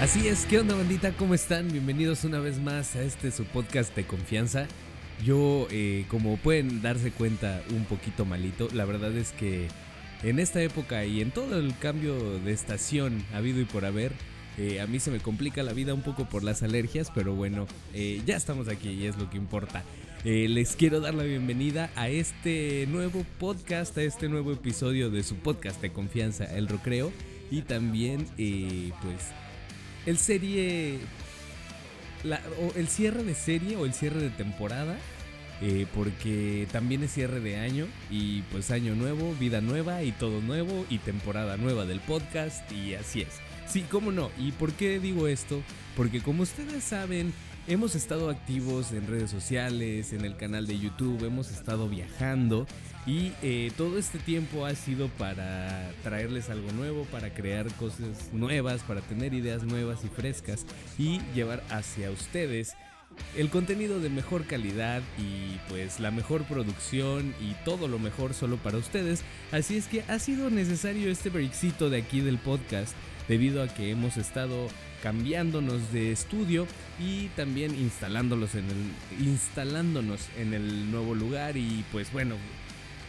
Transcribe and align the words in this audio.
Así 0.00 0.28
es, 0.28 0.46
¿qué 0.46 0.60
onda 0.60 0.76
bandita? 0.76 1.10
¿Cómo 1.10 1.34
están? 1.34 1.72
Bienvenidos 1.72 2.22
una 2.22 2.38
vez 2.38 2.60
más 2.60 2.94
a 2.94 3.02
este 3.02 3.32
su 3.32 3.44
podcast 3.44 3.96
de 3.96 4.04
confianza. 4.04 4.68
Yo, 5.24 5.66
eh, 5.72 6.04
como 6.08 6.36
pueden 6.36 6.82
darse 6.82 7.10
cuenta, 7.10 7.64
un 7.70 7.84
poquito 7.84 8.24
malito. 8.24 8.68
La 8.72 8.84
verdad 8.84 9.16
es 9.16 9.32
que 9.32 9.66
en 10.22 10.38
esta 10.38 10.62
época 10.62 11.04
y 11.04 11.20
en 11.20 11.32
todo 11.32 11.58
el 11.58 11.76
cambio 11.78 12.38
de 12.38 12.52
estación 12.52 13.24
habido 13.34 13.60
y 13.60 13.64
por 13.64 13.84
haber, 13.84 14.12
eh, 14.56 14.80
a 14.80 14.86
mí 14.86 15.00
se 15.00 15.10
me 15.10 15.18
complica 15.18 15.64
la 15.64 15.72
vida 15.72 15.94
un 15.94 16.02
poco 16.02 16.28
por 16.28 16.44
las 16.44 16.62
alergias, 16.62 17.10
pero 17.12 17.34
bueno, 17.34 17.66
eh, 17.92 18.22
ya 18.24 18.36
estamos 18.36 18.68
aquí 18.68 18.90
y 18.90 19.06
es 19.06 19.16
lo 19.16 19.28
que 19.28 19.36
importa. 19.36 19.82
les 20.24 20.76
quiero 20.76 21.00
dar 21.00 21.14
la 21.14 21.24
bienvenida 21.24 21.90
a 21.96 22.08
este 22.08 22.86
nuevo 22.88 23.26
podcast, 23.40 23.98
a 23.98 24.02
este 24.02 24.28
nuevo 24.28 24.52
episodio 24.52 25.10
de 25.10 25.24
su 25.24 25.34
podcast 25.34 25.82
de 25.82 25.90
confianza, 25.90 26.44
El 26.44 26.68
Recreo. 26.68 27.10
Y 27.50 27.62
también, 27.62 28.26
pues, 28.36 29.32
el 30.08 30.18
serie. 30.18 30.98
o 32.24 32.78
el 32.78 32.88
cierre 32.88 33.22
de 33.22 33.34
serie 33.34 33.76
o 33.76 33.84
el 33.84 33.94
cierre 33.94 34.20
de 34.20 34.30
temporada. 34.30 34.96
Eh, 35.60 35.86
porque 35.92 36.68
también 36.70 37.02
es 37.02 37.12
cierre 37.12 37.40
de 37.40 37.56
año 37.56 37.88
y 38.12 38.42
pues 38.42 38.70
año 38.70 38.94
nuevo, 38.94 39.34
vida 39.40 39.60
nueva 39.60 40.04
y 40.04 40.12
todo 40.12 40.40
nuevo 40.40 40.86
y 40.88 40.98
temporada 40.98 41.56
nueva 41.56 41.84
del 41.84 41.98
podcast 41.98 42.70
y 42.70 42.94
así 42.94 43.22
es. 43.22 43.40
Sí, 43.66 43.84
cómo 43.90 44.12
no. 44.12 44.30
¿Y 44.38 44.52
por 44.52 44.72
qué 44.72 45.00
digo 45.00 45.26
esto? 45.26 45.60
Porque 45.96 46.20
como 46.20 46.44
ustedes 46.44 46.84
saben, 46.84 47.34
hemos 47.68 47.94
estado 47.94 48.30
activos 48.30 48.92
en 48.92 49.06
redes 49.06 49.30
sociales, 49.30 50.14
en 50.14 50.24
el 50.24 50.36
canal 50.36 50.66
de 50.66 50.78
YouTube, 50.78 51.22
hemos 51.24 51.50
estado 51.50 51.86
viajando 51.88 52.66
y 53.06 53.32
eh, 53.42 53.70
todo 53.76 53.98
este 53.98 54.18
tiempo 54.18 54.64
ha 54.64 54.74
sido 54.74 55.08
para 55.08 55.92
traerles 56.02 56.48
algo 56.48 56.72
nuevo, 56.72 57.04
para 57.04 57.32
crear 57.34 57.70
cosas 57.74 58.32
nuevas, 58.32 58.82
para 58.82 59.02
tener 59.02 59.34
ideas 59.34 59.64
nuevas 59.64 60.02
y 60.02 60.08
frescas 60.08 60.64
y 60.98 61.20
llevar 61.34 61.62
hacia 61.70 62.10
ustedes 62.10 62.74
el 63.36 63.50
contenido 63.50 64.00
de 64.00 64.10
mejor 64.10 64.44
calidad 64.44 65.02
y 65.18 65.58
pues 65.68 66.00
la 66.00 66.10
mejor 66.10 66.44
producción 66.44 67.34
y 67.40 67.52
todo 67.64 67.86
lo 67.86 67.98
mejor 67.98 68.32
solo 68.32 68.56
para 68.56 68.78
ustedes. 68.78 69.22
Así 69.52 69.76
es 69.76 69.88
que 69.88 70.02
ha 70.08 70.18
sido 70.18 70.48
necesario 70.50 71.10
este 71.10 71.28
breakcito 71.28 71.90
de 71.90 71.98
aquí 71.98 72.20
del 72.20 72.38
podcast 72.38 72.94
debido 73.28 73.62
a 73.62 73.68
que 73.68 73.90
hemos 73.90 74.16
estado 74.16 74.68
cambiándonos 75.02 75.92
de 75.92 76.10
estudio 76.10 76.66
y 76.98 77.28
también 77.36 77.74
instalándolos 77.74 78.54
en 78.54 78.64
el, 78.64 79.26
instalándonos 79.26 80.28
en 80.38 80.54
el 80.54 80.90
nuevo 80.90 81.14
lugar 81.14 81.56
y 81.56 81.84
pues 81.92 82.12
bueno, 82.12 82.34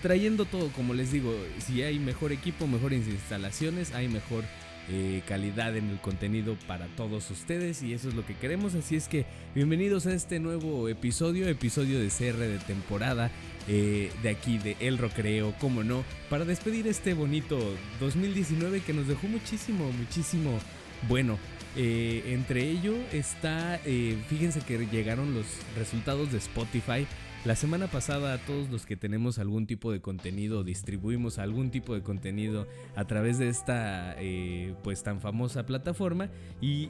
trayendo 0.02 0.46
todo, 0.46 0.70
como 0.70 0.94
les 0.94 1.12
digo, 1.12 1.34
si 1.66 1.82
hay 1.82 2.00
mejor 2.00 2.32
equipo, 2.32 2.68
mejores 2.68 3.08
instalaciones, 3.08 3.94
hay 3.94 4.08
mejor 4.08 4.44
eh, 4.92 5.22
calidad 5.28 5.78
en 5.78 5.90
el 5.90 6.00
contenido 6.00 6.58
para 6.68 6.88
todos 6.88 7.30
ustedes 7.30 7.84
y 7.84 7.94
eso 7.94 8.10
es 8.10 8.16
lo 8.16 8.26
que 8.26 8.36
queremos. 8.36 8.76
Así 8.76 8.96
es 8.96 9.08
que 9.08 9.26
bienvenidos 9.56 10.08
a 10.08 10.14
este 10.14 10.40
nuevo 10.40 10.90
episodio, 10.90 11.48
episodio 11.48 12.00
de 12.00 12.08
CR 12.08 12.38
de 12.38 12.60
temporada 12.60 13.32
eh, 13.70 14.12
de 14.22 14.30
aquí 14.30 14.58
de 14.58 14.76
El 14.82 14.98
Rocreo, 14.98 15.54
como 15.60 15.84
no, 15.84 16.04
para 16.30 16.44
despedir 16.44 16.88
este 16.88 17.14
bonito 17.14 17.58
2019 18.02 18.82
que 18.82 18.94
nos 18.94 19.08
dejó 19.08 19.28
muchísimo, 19.28 19.92
muchísimo 19.94 20.60
bueno. 21.08 21.38
Eh, 21.78 22.24
entre 22.34 22.64
ello 22.64 22.96
está, 23.14 23.80
fíjense 24.28 24.62
que 24.62 24.88
llegaron 24.88 25.36
los 25.36 25.46
resultados 25.78 26.32
de 26.32 26.40
Spotify 26.40 27.06
la 27.46 27.56
semana 27.56 27.88
pasada 27.88 28.34
a 28.34 28.38
todos 28.38 28.70
los 28.70 28.86
que 28.86 28.98
tenemos 28.98 29.40
algún 29.40 29.66
tipo 29.66 29.94
de 29.94 30.02
contenido, 30.02 30.66
distribuimos 30.66 31.40
algún 31.40 31.72
tipo 31.72 31.96
de 31.96 32.02
contenido 32.02 32.68
a 32.98 33.06
través 33.06 33.38
de 33.38 33.48
esta 33.48 34.14
eh, 34.18 34.76
pues 34.84 35.04
tan 35.04 35.22
famosa 35.22 35.66
plataforma 35.66 36.30
y 36.60 36.90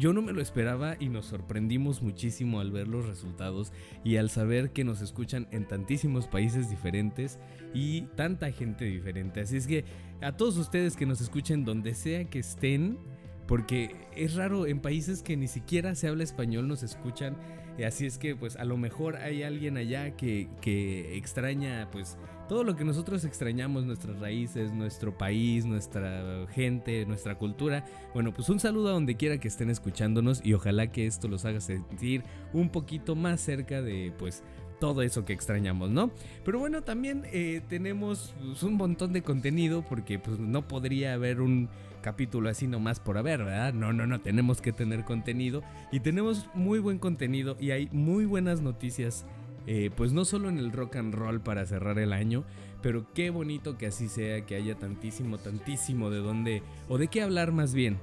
yo 0.00 0.12
no 0.12 0.22
me 0.22 0.32
lo 0.32 0.40
esperaba 0.40 0.96
y 0.98 1.10
nos 1.10 1.26
sorprendimos 1.26 2.02
muchísimo 2.02 2.58
al 2.58 2.72
ver 2.72 2.88
los 2.88 3.06
resultados 3.06 3.72
y 4.02 4.16
al 4.16 4.30
saber 4.30 4.70
que 4.72 4.82
nos 4.82 5.00
escuchan 5.02 5.46
en 5.52 5.68
tantísimos 5.68 6.26
países 6.26 6.70
diferentes 6.70 7.38
y 7.74 8.02
tanta 8.16 8.50
gente 8.50 8.86
diferente. 8.86 9.40
Así 9.40 9.56
es 9.56 9.66
que 9.66 9.84
a 10.22 10.32
todos 10.32 10.56
ustedes 10.56 10.96
que 10.96 11.06
nos 11.06 11.20
escuchen 11.20 11.64
donde 11.64 11.94
sea 11.94 12.24
que 12.24 12.38
estén, 12.40 12.98
porque 13.46 13.94
es 14.16 14.34
raro 14.34 14.66
en 14.66 14.80
países 14.80 15.22
que 15.22 15.36
ni 15.36 15.48
siquiera 15.48 15.94
se 15.94 16.08
habla 16.08 16.24
español 16.24 16.66
nos 16.66 16.82
escuchan 16.82 17.36
Así 17.84 18.06
es 18.06 18.18
que 18.18 18.36
pues 18.36 18.56
a 18.56 18.64
lo 18.64 18.76
mejor 18.76 19.16
hay 19.16 19.42
alguien 19.42 19.76
allá 19.76 20.16
que, 20.16 20.48
que 20.60 21.16
extraña 21.16 21.88
pues 21.90 22.18
todo 22.50 22.64
lo 22.64 22.74
que 22.74 22.84
nosotros 22.84 23.24
extrañamos, 23.24 23.84
nuestras 23.84 24.18
raíces, 24.18 24.72
nuestro 24.72 25.16
país, 25.16 25.64
nuestra 25.66 26.48
gente, 26.48 27.06
nuestra 27.06 27.38
cultura. 27.38 27.84
Bueno, 28.12 28.34
pues 28.34 28.48
un 28.48 28.58
saludo 28.58 28.88
a 28.88 28.92
donde 28.94 29.14
quiera 29.14 29.38
que 29.38 29.46
estén 29.46 29.70
escuchándonos 29.70 30.44
y 30.44 30.54
ojalá 30.54 30.90
que 30.90 31.06
esto 31.06 31.28
los 31.28 31.44
haga 31.44 31.60
sentir 31.60 32.24
un 32.52 32.70
poquito 32.70 33.14
más 33.14 33.40
cerca 33.40 33.82
de 33.82 34.12
pues 34.18 34.42
todo 34.80 35.02
eso 35.02 35.24
que 35.24 35.32
extrañamos, 35.32 35.90
¿no? 35.90 36.10
Pero 36.44 36.58
bueno, 36.58 36.82
también 36.82 37.22
eh, 37.26 37.60
tenemos 37.68 38.34
pues, 38.44 38.64
un 38.64 38.74
montón 38.74 39.12
de 39.12 39.22
contenido 39.22 39.84
porque 39.88 40.18
pues 40.18 40.40
no 40.40 40.66
podría 40.66 41.14
haber 41.14 41.40
un 41.40 41.68
capítulo 42.02 42.48
así 42.48 42.66
nomás 42.66 42.98
por 42.98 43.16
haber, 43.16 43.44
¿verdad? 43.44 43.74
No, 43.74 43.92
no, 43.92 44.08
no, 44.08 44.20
tenemos 44.22 44.60
que 44.60 44.72
tener 44.72 45.04
contenido 45.04 45.62
y 45.92 46.00
tenemos 46.00 46.48
muy 46.54 46.80
buen 46.80 46.98
contenido 46.98 47.56
y 47.60 47.70
hay 47.70 47.88
muy 47.92 48.24
buenas 48.24 48.60
noticias. 48.60 49.24
Eh, 49.66 49.90
pues 49.94 50.12
no 50.12 50.24
solo 50.24 50.48
en 50.48 50.58
el 50.58 50.72
rock 50.72 50.96
and 50.96 51.14
roll 51.14 51.40
para 51.40 51.66
cerrar 51.66 51.98
el 51.98 52.12
año, 52.12 52.44
pero 52.82 53.06
qué 53.14 53.30
bonito 53.30 53.76
que 53.76 53.86
así 53.86 54.08
sea, 54.08 54.46
que 54.46 54.56
haya 54.56 54.74
tantísimo, 54.74 55.38
tantísimo 55.38 56.10
de 56.10 56.18
dónde, 56.18 56.62
o 56.88 56.98
de 56.98 57.08
qué 57.08 57.22
hablar 57.22 57.52
más 57.52 57.74
bien 57.74 57.98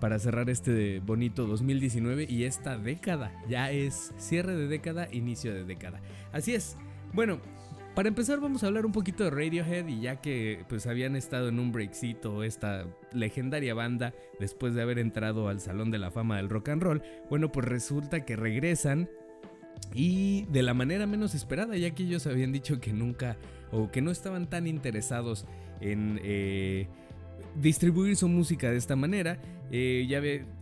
para 0.00 0.18
cerrar 0.18 0.50
este 0.50 0.98
bonito 0.98 1.46
2019 1.46 2.26
y 2.28 2.44
esta 2.44 2.76
década. 2.76 3.32
Ya 3.48 3.70
es 3.70 4.12
cierre 4.16 4.56
de 4.56 4.66
década, 4.66 5.06
inicio 5.12 5.54
de 5.54 5.64
década. 5.64 6.00
Así 6.32 6.54
es. 6.54 6.76
Bueno, 7.12 7.40
para 7.94 8.08
empezar 8.08 8.40
vamos 8.40 8.64
a 8.64 8.68
hablar 8.68 8.86
un 8.86 8.92
poquito 8.92 9.22
de 9.22 9.30
Radiohead 9.30 9.86
y 9.86 10.00
ya 10.00 10.16
que 10.16 10.64
pues 10.68 10.86
habían 10.86 11.14
estado 11.14 11.50
en 11.50 11.58
un 11.58 11.72
breakcito 11.72 12.42
esta 12.42 12.86
legendaria 13.12 13.74
banda 13.74 14.14
después 14.40 14.74
de 14.74 14.80
haber 14.80 14.98
entrado 14.98 15.48
al 15.48 15.60
Salón 15.60 15.90
de 15.90 15.98
la 15.98 16.10
Fama 16.10 16.38
del 16.38 16.48
Rock 16.48 16.70
and 16.70 16.82
Roll, 16.82 17.02
bueno 17.28 17.52
pues 17.52 17.66
resulta 17.66 18.24
que 18.24 18.34
regresan 18.34 19.10
y 19.94 20.46
de 20.46 20.62
la 20.62 20.74
manera 20.74 21.06
menos 21.06 21.34
esperada 21.34 21.76
ya 21.76 21.90
que 21.90 22.04
ellos 22.04 22.26
habían 22.26 22.52
dicho 22.52 22.80
que 22.80 22.92
nunca 22.92 23.36
o 23.70 23.90
que 23.90 24.00
no 24.02 24.10
estaban 24.10 24.48
tan 24.48 24.66
interesados 24.66 25.46
en... 25.80 26.20
Eh, 26.22 26.88
distribuir 27.56 28.16
su 28.16 28.28
música 28.28 28.70
de 28.70 28.76
esta 28.76 28.96
manera. 28.96 29.38
Eh, 29.70 30.06
ya 30.06 30.20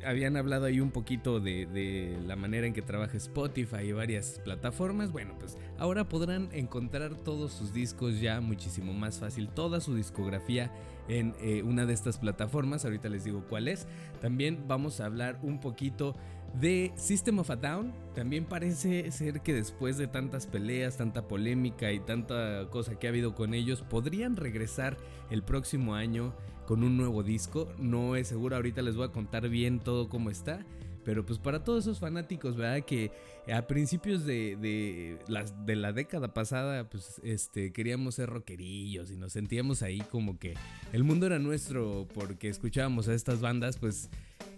habían 0.09 0.37
hablado 0.37 0.67
ahí 0.67 0.79
un 0.79 0.93
poquito 0.93 1.41
de, 1.41 2.17
la 2.27 2.37
manera 2.37 2.67
en 2.67 2.73
que 2.73 2.83
trabaja 2.83 3.17
Spotify 3.17 3.83
y 3.89 3.93
varias 3.93 4.41
plataformas. 4.45 5.11
Bueno, 5.11 5.35
pues 5.39 5.59
ahora 5.79 6.09
podrán 6.09 6.49
encontrar 6.53 7.17
todos 7.17 7.53
sus 7.53 7.73
discos 7.73 8.21
ya 8.21 8.41
muchísimo 8.41 8.93
más 8.93 9.19
fácil, 9.19 9.49
toda 9.49 9.81
su 9.81 9.97
discografía 9.97 10.71
en 11.09 11.35
eh, 11.41 11.63
una 11.65 11.87
de 11.87 11.93
estas 11.93 12.19
plataformas. 12.19 12.85
Ahorita 12.85 13.09
les 13.09 13.25
digo 13.25 13.45
cuál 13.49 13.67
es. 13.67 13.89
También 14.21 14.65
vamos 14.69 15.01
a 15.01 15.07
hablar 15.07 15.41
un 15.43 15.59
poquito 15.59 16.15
de 16.55 16.93
System 16.97 17.39
of 17.39 17.51
a 17.51 17.57
Down. 17.57 17.93
También 18.15 18.45
parece 18.45 19.11
ser 19.13 19.41
que 19.41 19.55
después 19.55 19.97
de 19.97 20.07
tantas 20.07 20.47
peleas, 20.47 20.97
tanta 20.97 21.29
polémica 21.29 21.93
y 21.93 22.01
tanta 22.01 22.69
cosa 22.71 22.99
que 22.99 23.07
ha 23.07 23.11
habido 23.11 23.35
con 23.35 23.55
ellos, 23.55 23.83
podrían 23.83 24.37
regresar 24.37 24.97
el 25.31 25.43
próximo 25.43 25.95
año 25.95 26.35
con 26.67 26.85
un 26.85 26.97
nuevo 26.97 27.23
disco. 27.23 27.69
No 27.79 28.17
es 28.17 28.29
seguro, 28.29 28.57
ahorita 28.57 28.83
les 28.83 28.97
voy 28.97 29.07
a 29.07 29.13
contar 29.13 29.49
bien 29.49 29.81
todo 29.81 30.09
cómo 30.09 30.31
está. 30.31 30.65
Pero 31.05 31.25
pues 31.25 31.39
para 31.39 31.65
todos 31.65 31.85
esos 31.85 31.99
fanáticos, 31.99 32.57
¿verdad? 32.57 32.85
Que 32.85 33.11
a 33.53 33.67
principios 33.67 34.25
de, 34.27 34.57
de, 34.57 35.19
la, 35.29 35.45
de 35.45 35.77
la 35.77 35.93
década 35.93 36.35
pasada, 36.35 36.89
pues 36.89 37.21
este, 37.25 37.73
queríamos 37.73 38.17
ser 38.17 38.29
rockerillos 38.29 39.11
y 39.11 39.17
nos 39.17 39.33
sentíamos 39.33 39.83
ahí 39.83 40.01
como 40.01 40.39
que 40.39 40.55
el 40.93 41.05
mundo 41.05 41.27
era 41.27 41.39
nuestro 41.39 42.07
porque 42.15 42.49
escuchábamos 42.49 43.09
a 43.09 43.15
estas 43.15 43.41
bandas, 43.41 43.79
pues 43.79 44.11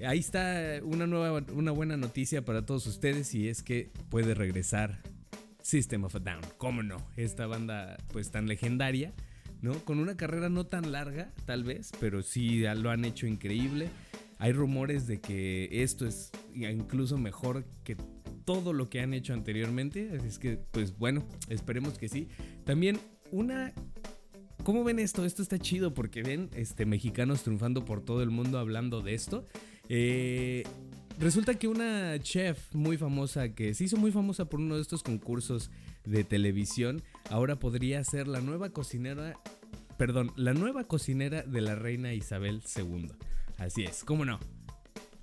ahí 0.07 0.19
está 0.19 0.81
una, 0.83 1.07
nueva, 1.07 1.45
una 1.55 1.71
buena 1.71 1.97
noticia 1.97 2.45
para 2.45 2.67
todos 2.67 2.87
ustedes 2.87 3.35
y 3.35 3.49
es 3.49 3.63
que 3.63 3.91
puede 4.11 4.35
regresar 4.35 5.01
System 5.63 6.05
of 6.05 6.17
a 6.17 6.19
Down. 6.19 6.43
¿Cómo 6.59 6.83
no? 6.83 6.97
Esta 7.17 7.47
banda 7.47 7.97
pues 8.13 8.31
tan 8.31 8.47
legendaria 8.47 9.13
¿no? 9.63 9.73
Con 9.85 10.01
una 10.01 10.17
carrera 10.17 10.49
no 10.51 10.67
tan 10.67 10.93
larga, 10.93 11.31
tal 11.47 11.65
vez, 11.65 11.93
pero 12.01 12.21
sí 12.23 12.65
lo 12.77 12.91
han 12.91 13.05
hecho 13.05 13.27
increíble. 13.27 13.89
Hay 14.43 14.51
rumores 14.51 15.07
de 15.07 15.21
que 15.21 15.69
esto 15.71 16.05
es 16.05 16.33
incluso 16.53 17.17
mejor 17.17 17.65
que 17.85 17.97
todo 18.45 18.73
lo 18.73 18.91
que 18.91 19.01
han 19.01 19.15
hecho 19.15 19.35
anteriormente, 19.35 20.11
así 20.19 20.27
es 20.27 20.41
que, 20.41 20.59
pues 20.73 20.99
bueno, 20.99 21.23
esperemos 21.47 21.97
que 21.97 22.09
sí. 22.09 22.27
También 22.65 22.99
una 23.31 23.73
¿Cómo 24.65 24.83
ven 24.83 24.99
esto? 24.99 25.25
Esto 25.25 25.43
está 25.43 25.61
chido 25.61 25.95
porque 25.95 26.25
ven 26.25 26.51
este, 26.55 26.87
mexicanos 26.87 27.45
triunfando 27.45 27.85
por 27.85 28.05
todo 28.05 28.21
el 28.21 28.31
mundo 28.31 28.59
hablando 28.59 29.01
de 29.01 29.15
esto. 29.15 29.47
Eh, 29.89 30.65
resulta 31.21 31.55
que 31.55 31.69
una 31.69 32.19
chef 32.19 32.75
muy 32.75 32.97
famosa, 32.97 33.51
que 33.51 33.75
se 33.75 33.85
hizo 33.85 33.97
muy 33.97 34.11
famosa 34.11 34.47
por 34.47 34.59
uno 34.59 34.75
de 34.75 34.83
estos 34.83 35.05
concursos 35.05 35.71
de 36.05 36.25
televisión, 36.25 37.01
ahora 37.31 37.61
podría 37.61 38.03
ser 38.03 38.27
la 38.27 38.41
nueva 38.41 38.71
cocinera, 38.71 39.39
perdón, 39.99 40.33
la 40.35 40.53
nueva 40.53 40.83
cocinera 40.83 41.43
de 41.43 41.61
la 41.61 41.77
reina 41.77 42.13
Isabel 42.13 42.61
II. 42.77 43.13
Así 43.63 43.85
es, 43.85 44.05
¿cómo 44.05 44.25
no? 44.25 44.41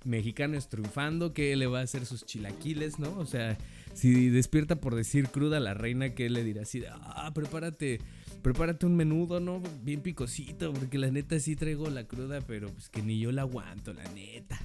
mexicano 0.04 0.56
es 0.56 0.68
triunfando, 0.68 1.32
que 1.32 1.54
le 1.56 1.66
va 1.66 1.80
a 1.80 1.82
hacer 1.82 2.06
sus 2.06 2.24
chilaquiles, 2.24 2.98
¿no? 2.98 3.16
O 3.18 3.26
sea, 3.26 3.58
si 3.94 4.30
despierta 4.30 4.76
por 4.76 4.94
decir 4.94 5.28
cruda 5.28 5.60
la 5.60 5.74
reina, 5.74 6.14
que 6.14 6.30
le 6.30 6.44
dirá 6.44 6.62
así 6.62 6.82
ah, 6.88 7.30
prepárate, 7.34 8.00
prepárate 8.42 8.86
un 8.86 8.96
menudo, 8.96 9.40
¿no? 9.40 9.62
Bien 9.82 10.00
picosito, 10.00 10.72
porque 10.72 10.98
la 10.98 11.10
neta 11.10 11.38
sí 11.38 11.56
traigo 11.56 11.88
la 11.90 12.04
cruda, 12.04 12.40
pero 12.40 12.68
pues 12.68 12.88
que 12.88 13.02
ni 13.02 13.18
yo 13.18 13.32
la 13.32 13.42
aguanto, 13.42 13.92
la 13.92 14.04
neta. 14.12 14.58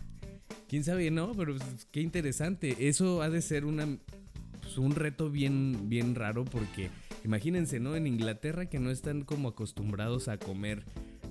Quién 0.68 0.84
sabe, 0.84 1.12
¿no? 1.12 1.34
Pero 1.34 1.56
pues, 1.58 1.86
qué 1.92 2.02
interesante. 2.02 2.88
Eso 2.88 3.22
ha 3.22 3.30
de 3.30 3.42
ser 3.42 3.64
pues, 3.64 4.78
un 4.78 4.96
reto 4.96 5.30
bien, 5.30 5.90
bien 5.90 6.16
raro, 6.16 6.46
porque 6.46 6.90
imagínense, 7.24 7.80
¿no? 7.80 7.96
En 7.96 8.08
Inglaterra 8.08 8.68
que 8.68 8.80
no 8.80 8.90
están 8.90 9.24
como 9.24 9.50
acostumbrados 9.50 10.28
a 10.28 10.38
comer 10.38 10.86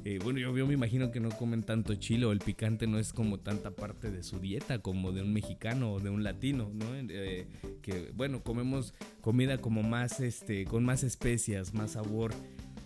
eh, 0.06 0.18
bueno, 0.22 0.38
yo, 0.38 0.52
me 0.66 0.74
imagino 0.74 1.10
que 1.10 1.18
no 1.18 1.30
comen 1.30 1.62
tanto 1.62 1.94
chile 1.94 2.26
o 2.26 2.32
el 2.32 2.38
picante 2.38 2.86
no 2.86 2.98
es 2.98 3.14
como 3.14 3.38
tanta 3.38 3.70
parte 3.70 4.10
de 4.10 4.22
su 4.22 4.38
dieta 4.38 4.80
como 4.80 5.12
de 5.12 5.22
un 5.22 5.32
mexicano 5.32 5.94
o 5.94 6.00
de 6.00 6.10
un 6.10 6.22
latino, 6.22 6.70
¿no? 6.74 6.94
Eh, 6.94 7.46
que 7.80 8.12
bueno, 8.14 8.42
comemos 8.42 8.92
comida 9.22 9.56
como 9.62 9.82
más, 9.82 10.20
este, 10.20 10.66
con 10.66 10.84
más 10.84 11.04
especias, 11.04 11.72
más 11.72 11.92
sabor, 11.92 12.34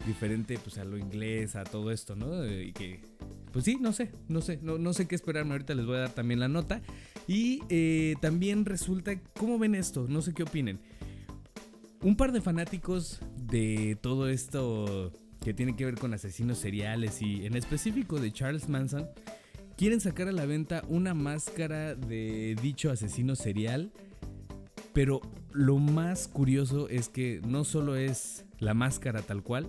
diferente 0.06 0.60
pues 0.62 0.78
a 0.78 0.84
lo 0.84 0.96
inglés, 0.96 1.56
a 1.56 1.64
todo 1.64 1.90
esto, 1.90 2.14
¿no? 2.14 2.44
Eh, 2.44 2.66
y 2.66 2.72
que, 2.72 3.00
pues 3.52 3.64
sí, 3.64 3.78
no 3.80 3.92
sé, 3.92 4.12
no 4.28 4.40
sé, 4.40 4.60
no, 4.62 4.78
no 4.78 4.92
sé 4.92 5.08
qué 5.08 5.16
esperarme, 5.16 5.52
ahorita 5.52 5.74
les 5.74 5.86
voy 5.86 5.96
a 5.96 6.00
dar 6.00 6.14
también 6.14 6.38
la 6.38 6.48
nota. 6.48 6.82
Y 7.26 7.58
también 8.20 8.64
resulta, 8.64 9.20
¿cómo 9.38 9.58
ven 9.58 9.74
esto? 9.74 10.06
No 10.08 10.22
sé 10.22 10.32
qué 10.32 10.44
opinen. 10.44 10.78
Un 12.00 12.16
par 12.16 12.32
de 12.32 12.40
fanáticos 12.40 13.20
de 13.36 13.98
todo 14.00 14.28
esto 14.28 15.12
que 15.40 15.54
tiene 15.54 15.76
que 15.76 15.84
ver 15.84 15.96
con 15.96 16.14
asesinos 16.14 16.58
seriales 16.58 17.22
y 17.22 17.46
en 17.46 17.56
específico 17.56 18.20
de 18.20 18.32
Charles 18.32 18.68
Manson, 18.68 19.08
quieren 19.76 20.00
sacar 20.00 20.28
a 20.28 20.32
la 20.32 20.44
venta 20.44 20.82
una 20.88 21.14
máscara 21.14 21.94
de 21.94 22.56
dicho 22.60 22.90
asesino 22.90 23.36
serial. 23.36 23.92
Pero 24.92 25.20
lo 25.52 25.78
más 25.78 26.26
curioso 26.26 26.88
es 26.88 27.08
que 27.08 27.40
no 27.46 27.64
solo 27.64 27.94
es 27.94 28.44
la 28.58 28.74
máscara 28.74 29.22
tal 29.22 29.42
cual, 29.42 29.68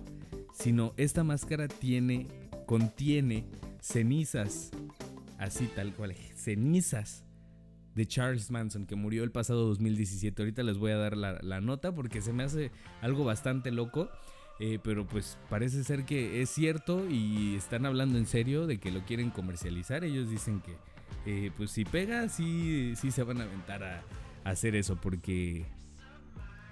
sino 0.52 0.92
esta 0.96 1.22
máscara 1.22 1.68
tiene, 1.68 2.26
contiene 2.66 3.44
cenizas, 3.80 4.70
así 5.38 5.66
tal 5.74 5.94
cual, 5.94 6.14
cenizas 6.34 7.24
de 7.94 8.06
Charles 8.06 8.50
Manson, 8.50 8.86
que 8.86 8.96
murió 8.96 9.24
el 9.24 9.30
pasado 9.30 9.66
2017. 9.66 10.42
Ahorita 10.42 10.62
les 10.62 10.78
voy 10.78 10.92
a 10.92 10.96
dar 10.96 11.16
la, 11.16 11.38
la 11.42 11.60
nota 11.60 11.94
porque 11.94 12.20
se 12.22 12.32
me 12.32 12.42
hace 12.42 12.70
algo 13.00 13.24
bastante 13.24 13.70
loco. 13.70 14.08
Eh, 14.62 14.78
pero 14.82 15.06
pues 15.06 15.38
parece 15.48 15.82
ser 15.84 16.04
que 16.04 16.42
es 16.42 16.50
cierto 16.50 17.08
y 17.08 17.56
están 17.56 17.86
hablando 17.86 18.18
en 18.18 18.26
serio 18.26 18.66
de 18.66 18.78
que 18.78 18.90
lo 18.90 19.00
quieren 19.06 19.30
comercializar. 19.30 20.04
Ellos 20.04 20.28
dicen 20.30 20.60
que 20.60 20.76
eh, 21.24 21.50
pues 21.56 21.70
si 21.70 21.86
pega, 21.86 22.28
sí, 22.28 22.92
sí 22.94 23.10
se 23.10 23.22
van 23.22 23.40
a 23.40 23.44
aventar 23.44 23.82
a, 23.82 24.02
hacer 24.42 24.74
eso 24.74 24.96
porque 24.96 25.66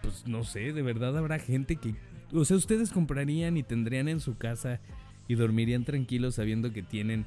pues 0.03 0.27
no 0.27 0.43
sé, 0.43 0.73
de 0.73 0.83
verdad 0.83 1.17
habrá 1.17 1.39
gente 1.39 1.77
que... 1.77 1.95
O 2.33 2.45
sea, 2.45 2.57
ustedes 2.57 2.91
comprarían 2.91 3.57
y 3.57 3.63
tendrían 3.63 4.09
en 4.09 4.21
su 4.21 4.37
casa 4.37 4.81
y 5.27 5.35
dormirían 5.35 5.85
tranquilos 5.85 6.35
sabiendo 6.35 6.73
que 6.73 6.83
tienen 6.83 7.27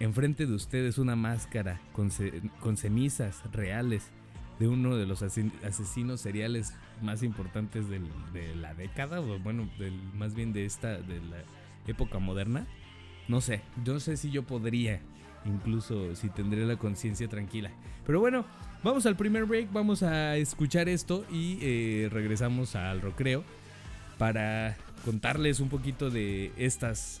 enfrente 0.00 0.46
de 0.46 0.54
ustedes 0.54 0.98
una 0.98 1.16
máscara 1.16 1.80
con, 1.92 2.10
con 2.60 2.76
cenizas 2.76 3.42
reales 3.52 4.10
de 4.58 4.68
uno 4.68 4.96
de 4.96 5.06
los 5.06 5.22
asesinos 5.22 6.20
seriales 6.20 6.74
más 7.02 7.22
importantes 7.22 7.86
de 7.88 8.00
la 8.56 8.74
década, 8.74 9.20
o 9.20 9.38
bueno, 9.40 9.68
más 10.14 10.34
bien 10.34 10.52
de 10.52 10.64
esta, 10.64 10.98
de 10.98 11.20
la 11.20 11.42
época 11.86 12.18
moderna. 12.18 12.66
No 13.26 13.40
sé, 13.40 13.62
no 13.84 14.00
sé 14.00 14.16
si 14.16 14.30
yo 14.30 14.44
podría, 14.44 15.00
incluso 15.44 16.14
si 16.14 16.28
tendría 16.28 16.66
la 16.66 16.76
conciencia 16.76 17.28
tranquila. 17.28 17.70
Pero 18.06 18.20
bueno, 18.20 18.44
vamos 18.82 19.06
al 19.06 19.16
primer 19.16 19.44
break, 19.46 19.72
vamos 19.72 20.02
a 20.02 20.36
escuchar 20.36 20.88
esto 20.88 21.24
y 21.32 21.58
eh, 21.62 22.08
regresamos 22.12 22.76
al 22.76 23.00
recreo 23.00 23.44
para 24.18 24.76
contarles 25.04 25.60
un 25.60 25.68
poquito 25.68 26.10
de 26.10 26.52
estas 26.56 27.20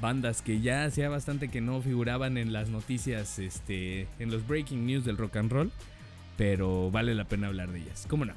bandas 0.00 0.42
que 0.42 0.60
ya 0.60 0.84
hacía 0.84 1.08
bastante 1.08 1.48
que 1.48 1.60
no 1.60 1.80
figuraban 1.80 2.36
en 2.36 2.52
las 2.52 2.68
noticias, 2.68 3.38
este, 3.38 4.08
en 4.18 4.30
los 4.30 4.46
breaking 4.46 4.86
news 4.86 5.04
del 5.04 5.16
rock 5.16 5.36
and 5.36 5.52
roll 5.52 5.72
pero 6.36 6.90
vale 6.90 7.14
la 7.14 7.24
pena 7.24 7.48
hablar 7.48 7.72
de 7.72 7.80
ellas. 7.80 8.06
¿Cómo 8.08 8.24
no? 8.24 8.34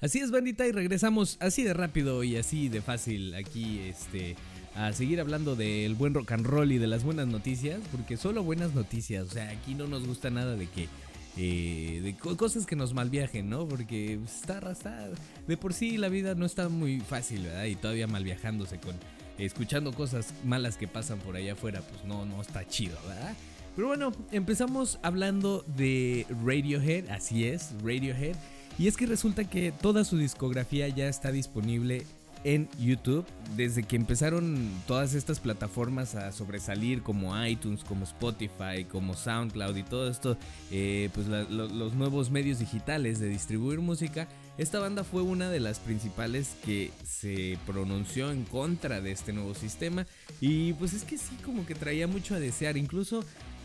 Así 0.00 0.18
es, 0.18 0.32
bandita, 0.32 0.66
y 0.66 0.72
regresamos 0.72 1.36
así 1.40 1.62
de 1.62 1.74
rápido 1.74 2.24
y 2.24 2.36
así 2.36 2.68
de 2.68 2.82
fácil 2.82 3.36
aquí, 3.36 3.78
este, 3.80 4.34
a 4.74 4.92
seguir 4.92 5.20
hablando 5.20 5.54
del 5.54 5.94
buen 5.94 6.12
rock 6.12 6.32
and 6.32 6.44
roll 6.44 6.72
y 6.72 6.78
de 6.78 6.88
las 6.88 7.04
buenas 7.04 7.28
noticias, 7.28 7.80
porque 7.92 8.16
solo 8.16 8.42
buenas 8.42 8.74
noticias, 8.74 9.28
o 9.28 9.30
sea, 9.30 9.50
aquí 9.50 9.76
no 9.76 9.86
nos 9.86 10.04
gusta 10.04 10.28
nada 10.28 10.56
de 10.56 10.66
que, 10.66 10.88
eh, 11.36 12.00
de 12.02 12.16
cosas 12.16 12.66
que 12.66 12.74
nos 12.74 12.94
malviajen, 12.94 13.48
¿no? 13.48 13.68
Porque 13.68 14.18
está, 14.24 14.72
está, 14.72 15.08
de 15.46 15.56
por 15.56 15.72
sí 15.72 15.96
la 15.98 16.08
vida 16.08 16.34
no 16.34 16.46
está 16.46 16.68
muy 16.68 16.98
fácil, 16.98 17.44
¿verdad? 17.44 17.66
Y 17.66 17.76
todavía 17.76 18.08
malviajándose 18.08 18.78
con, 18.80 18.96
escuchando 19.44 19.92
cosas 19.92 20.34
malas 20.44 20.76
que 20.76 20.88
pasan 20.88 21.18
por 21.18 21.36
allá 21.36 21.52
afuera, 21.52 21.82
pues 21.82 22.04
no, 22.04 22.24
no 22.24 22.40
está 22.40 22.66
chido, 22.66 22.96
¿verdad? 23.06 23.34
Pero 23.74 23.88
bueno, 23.88 24.12
empezamos 24.30 24.98
hablando 25.02 25.64
de 25.76 26.26
Radiohead, 26.44 27.08
así 27.10 27.46
es, 27.46 27.72
Radiohead. 27.82 28.36
Y 28.78 28.86
es 28.86 28.96
que 28.96 29.06
resulta 29.06 29.44
que 29.44 29.72
toda 29.72 30.04
su 30.04 30.16
discografía 30.18 30.88
ya 30.88 31.08
está 31.08 31.32
disponible 31.32 32.04
en 32.44 32.68
YouTube. 32.78 33.26
Desde 33.56 33.82
que 33.82 33.96
empezaron 33.96 34.68
todas 34.86 35.14
estas 35.14 35.40
plataformas 35.40 36.14
a 36.14 36.32
sobresalir 36.32 37.02
como 37.02 37.40
iTunes, 37.44 37.84
como 37.84 38.04
Spotify, 38.04 38.84
como 38.90 39.14
SoundCloud 39.14 39.76
y 39.76 39.82
todo 39.82 40.10
esto, 40.10 40.36
eh, 40.70 41.10
pues 41.14 41.26
los 41.26 41.94
nuevos 41.94 42.30
medios 42.30 42.58
digitales 42.58 43.20
de 43.20 43.28
distribuir 43.28 43.80
música, 43.80 44.28
esta 44.58 44.78
banda 44.78 45.04
fue 45.04 45.22
una 45.22 45.50
de 45.50 45.60
las 45.60 45.78
principales 45.78 46.56
que 46.64 46.90
se 47.04 47.58
pronunció 47.66 48.30
en 48.30 48.44
contra 48.44 49.00
de 49.00 49.12
este 49.12 49.32
nuevo 49.32 49.54
sistema. 49.54 50.06
Y 50.40 50.74
pues 50.74 50.92
es 50.92 51.04
que 51.04 51.18
sí, 51.18 51.36
como 51.44 51.64
que 51.66 51.74
traía 51.74 52.06
mucho 52.06 52.34
a 52.34 52.40
desear. 52.40 52.76
Incluso 52.76 53.24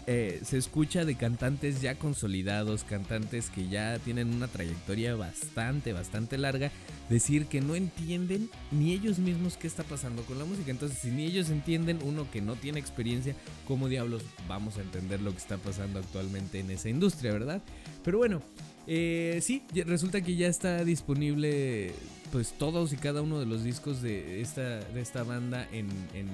eh, 0.10 0.39
se 0.45 0.57
escucha 0.57 1.04
de 1.04 1.16
cantantes 1.16 1.81
ya 1.81 1.95
consolidados, 1.95 2.86
cantantes 2.86 3.50
que 3.50 3.68
ya 3.68 4.00
tienen 4.00 4.34
una 4.34 4.48
trayectoria 4.48 5.16
bastante, 5.16 5.92
bastante 5.92 6.38
larga, 6.38 6.72
decir 7.10 7.48
que 7.48 7.60
no 7.60 7.75
entienden 7.75 8.50
ni 8.72 8.94
ellos 8.94 9.19
mismos 9.19 9.57
qué 9.57 9.68
está 9.68 9.83
pasando 9.83 10.22
con 10.22 10.40
la 10.40 10.45
música. 10.45 10.72
Entonces, 10.72 11.00
si 11.00 11.12
ni 11.12 11.25
ellos 11.25 11.50
entienden, 11.50 12.00
uno 12.06 12.31
que 12.31 12.42
no 12.42 12.56
tiene 12.56 12.80
experiencia, 12.80 13.36
¿cómo 13.68 13.90
diablos 13.90 14.23
vamos 14.47 14.78
a 14.78 14.81
entender 14.81 15.19
lo 15.21 15.31
que 15.31 15.40
está 15.40 15.57
pasando 15.57 16.00
actualmente 16.00 16.62
en 16.62 16.71
esa 16.71 16.88
industria, 16.88 17.33
verdad? 17.33 17.62
Pero 18.06 18.19
bueno, 18.19 18.42
eh, 18.88 19.40
sí, 19.42 19.64
resulta 19.86 20.22
que 20.22 20.36
ya 20.36 20.48
está 20.48 20.84
disponible 20.84 21.94
pues 22.32 22.54
todos 22.54 22.92
y 22.94 22.98
cada 22.98 23.22
uno 23.22 23.40
de 23.40 23.46
los 23.46 23.64
discos 23.64 24.02
de 24.02 24.42
esta, 24.42 24.80
de 24.80 25.02
esta 25.02 25.24
banda 25.24 25.68
en, 25.72 25.88
en, 26.14 26.28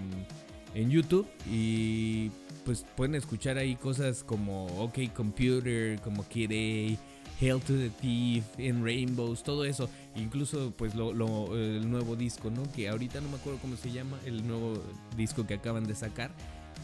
en 0.73 0.89
YouTube 0.89 1.27
y 1.49 2.31
pues 2.65 2.85
pueden 2.95 3.15
escuchar 3.15 3.57
ahí 3.57 3.75
cosas 3.75 4.23
como 4.23 4.65
OK 4.83 5.13
Computer, 5.13 5.99
como 6.01 6.27
Kid 6.27 6.51
A, 6.51 6.97
Hail 7.41 7.59
to 7.61 7.73
the 7.73 7.89
Thief, 7.89 8.45
In 8.57 8.83
Rainbows, 8.83 9.43
todo 9.43 9.65
eso. 9.65 9.89
Incluso 10.15 10.73
pues 10.77 10.95
lo, 10.95 11.11
el 11.55 11.89
nuevo 11.89 12.15
disco, 12.15 12.49
¿no? 12.49 12.63
Que 12.71 12.89
ahorita 12.89 13.19
no 13.21 13.29
me 13.29 13.35
acuerdo 13.35 13.59
cómo 13.59 13.75
se 13.75 13.91
llama, 13.91 14.19
el 14.25 14.47
nuevo 14.47 14.81
disco 15.17 15.45
que 15.45 15.55
acaban 15.55 15.85
de 15.85 15.95
sacar. 15.95 16.31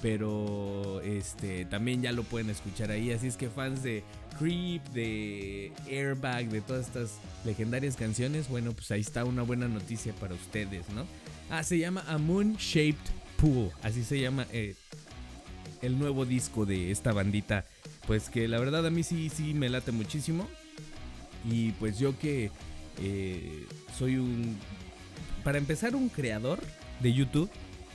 Pero 0.01 1.01
este 1.01 1.65
también 1.65 2.01
ya 2.01 2.11
lo 2.11 2.23
pueden 2.23 2.49
escuchar 2.49 2.91
ahí. 2.91 3.11
Así 3.11 3.27
es 3.27 3.35
que 3.35 3.49
fans 3.49 3.83
de 3.83 4.03
Creep, 4.37 4.81
de 4.93 5.73
Airbag, 5.89 6.49
de 6.49 6.61
todas 6.61 6.87
estas 6.87 7.17
legendarias 7.43 7.97
canciones, 7.97 8.47
bueno, 8.47 8.71
pues 8.71 8.89
ahí 8.91 9.01
está 9.01 9.25
una 9.25 9.43
buena 9.43 9.67
noticia 9.67 10.13
para 10.13 10.35
ustedes, 10.35 10.87
¿no? 10.89 11.05
Ah, 11.49 11.63
se 11.63 11.77
llama 11.77 12.03
A 12.07 12.17
Moon 12.17 12.55
Shaped 12.55 12.95
Pool. 13.37 13.71
Así 13.81 14.03
se 14.03 14.21
llama 14.21 14.45
eh, 14.53 14.75
el 15.81 15.99
nuevo 15.99 16.25
disco 16.25 16.65
de 16.65 16.91
esta 16.91 17.11
bandita. 17.11 17.65
Pues 18.07 18.29
que 18.29 18.47
la 18.47 18.59
verdad 18.59 18.85
a 18.85 18.89
mí 18.89 19.03
sí, 19.03 19.29
sí 19.29 19.53
me 19.53 19.69
late 19.69 19.91
muchísimo. 19.91 20.47
Y 21.49 21.71
pues 21.73 21.99
yo 21.99 22.17
que 22.17 22.51
eh, 23.01 23.65
soy 23.97 24.17
un... 24.17 24.57
Para 25.43 25.57
empezar, 25.57 25.95
un 25.95 26.09
creador 26.09 26.59
de 26.99 27.13
YouTube. 27.13 27.49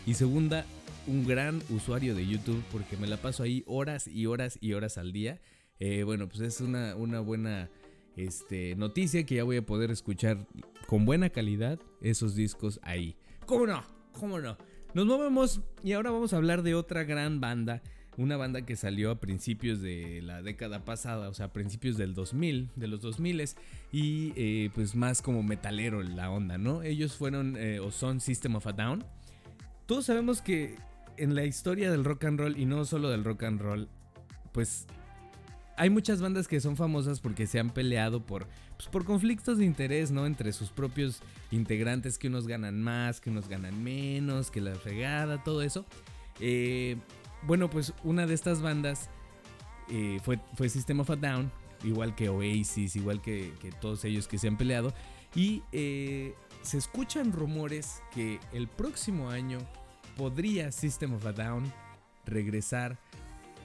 Y 0.07 0.15
segunda, 0.15 0.67
un 1.07 1.27
gran 1.27 1.63
usuario 1.71 2.15
de 2.15 2.27
YouTube 2.27 2.63
porque 2.73 2.97
me 2.97 3.07
la 3.07 3.17
paso 3.17 3.43
ahí 3.43 3.63
horas 3.67 4.07
y 4.07 4.27
horas 4.27 4.59
y 4.61 4.73
horas 4.73 4.99
al 4.99 5.13
día. 5.13 5.41
Eh, 5.81 6.03
bueno, 6.05 6.29
pues 6.29 6.41
es 6.41 6.61
una, 6.61 6.95
una 6.97 7.21
buena 7.21 7.69
este, 8.17 8.75
noticia 8.77 9.25
que 9.25 9.37
ya 9.37 9.45
voy 9.45 9.57
a 9.57 9.67
poder 9.67 9.91
escuchar 9.91 10.47
con 10.87 11.05
buena 11.05 11.31
calidad 11.31 11.79
esos 12.01 12.35
discos 12.35 12.81
ahí. 12.83 13.17
¿Cómo 13.47 13.67
no? 13.67 13.83
¿Cómo 14.13 14.41
no? 14.41 14.57
Nos 14.95 15.07
movemos 15.07 15.61
y 15.83 15.93
ahora 15.93 16.11
vamos 16.11 16.33
a 16.33 16.37
hablar 16.37 16.63
de 16.63 16.75
otra 16.75 17.05
gran 17.05 17.41
banda. 17.41 17.83
Una 18.17 18.37
banda 18.37 18.63
que 18.63 18.77
salió 18.77 19.11
a 19.11 19.19
principios 19.19 19.81
de 19.81 20.23
la 20.23 20.41
década 20.41 20.85
pasada, 20.85 21.29
o 21.29 21.35
sea, 21.35 21.47
a 21.47 21.53
principios 21.53 21.97
del 21.97 22.15
2000, 22.15 22.71
de 22.77 22.87
los 22.87 23.01
2000 23.01 23.45
y 23.91 24.33
eh, 24.37 24.71
pues 24.73 24.95
más 24.95 25.21
como 25.21 25.43
metalero 25.43 26.01
la 26.05 26.31
onda, 26.31 26.57
¿no? 26.57 26.85
Ellos 26.85 27.17
fueron 27.17 27.57
eh, 27.57 27.81
o 27.81 27.91
son 27.91 28.21
System 28.21 28.55
of 28.55 28.69
a 28.69 28.73
Down. 28.73 29.05
Todos 29.87 30.07
sabemos 30.07 30.41
que 30.41 30.77
en 31.17 31.35
la 31.35 31.45
historia 31.45 31.91
del 31.91 32.05
rock 32.05 32.25
and 32.25 32.41
roll 32.41 32.59
y 32.59 32.67
no 32.67 32.85
solo 32.85 33.11
del 33.11 33.25
rock 33.25 33.45
and 33.45 33.61
roll, 33.61 33.89
pues 34.53 34.87
hay 35.77 35.91
muchas 35.91 36.21
bandas 36.21 36.47
que 36.47 36.61
son 36.61 36.77
famosas 36.77 37.21
porque 37.21 37.47
se 37.47 37.59
han 37.59 37.71
peleado 37.71 38.25
por, 38.25 38.47
pues, 38.77 38.89
por 38.89 39.05
conflictos 39.05 39.59
de 39.59 39.65
interés, 39.65 40.11
¿no? 40.11 40.27
Entre 40.27 40.53
sus 40.53 40.71
propios 40.71 41.21
integrantes, 41.51 42.19
que 42.19 42.29
unos 42.29 42.47
ganan 42.47 42.81
más, 42.81 43.21
que 43.21 43.31
unos 43.31 43.49
ganan 43.49 43.83
menos, 43.83 44.51
que 44.51 44.61
la 44.61 44.75
fregada, 44.75 45.43
todo 45.43 45.63
eso. 45.63 45.85
Eh, 46.41 46.97
bueno, 47.47 47.69
pues 47.69 47.93
una 48.05 48.27
de 48.27 48.35
estas 48.35 48.63
bandas 48.63 49.11
eh, 49.91 50.21
fue, 50.23 50.39
fue 50.55 50.69
System 50.69 51.01
of 51.01 51.11
a 51.11 51.17
Down, 51.17 51.51
igual 51.83 52.15
que 52.15 52.29
Oasis, 52.29 52.97
igual 52.97 53.21
que, 53.21 53.53
todos 53.81 54.05
ellos 54.05 54.29
que 54.29 54.39
se 54.39 54.49
han 54.49 54.57
peleado. 54.57 54.95
Y 55.35 55.63
eh, 55.73 56.35
se 56.63 56.79
escuchan 56.79 57.33
rumores 57.33 58.03
que 58.13 58.39
el 58.53 58.69
próximo 58.69 59.31
año 59.31 59.59
podría 60.17 60.73
System 60.73 61.15
of 61.15 61.27
a 61.27 61.33
Down 61.33 61.73
regresar 62.27 62.99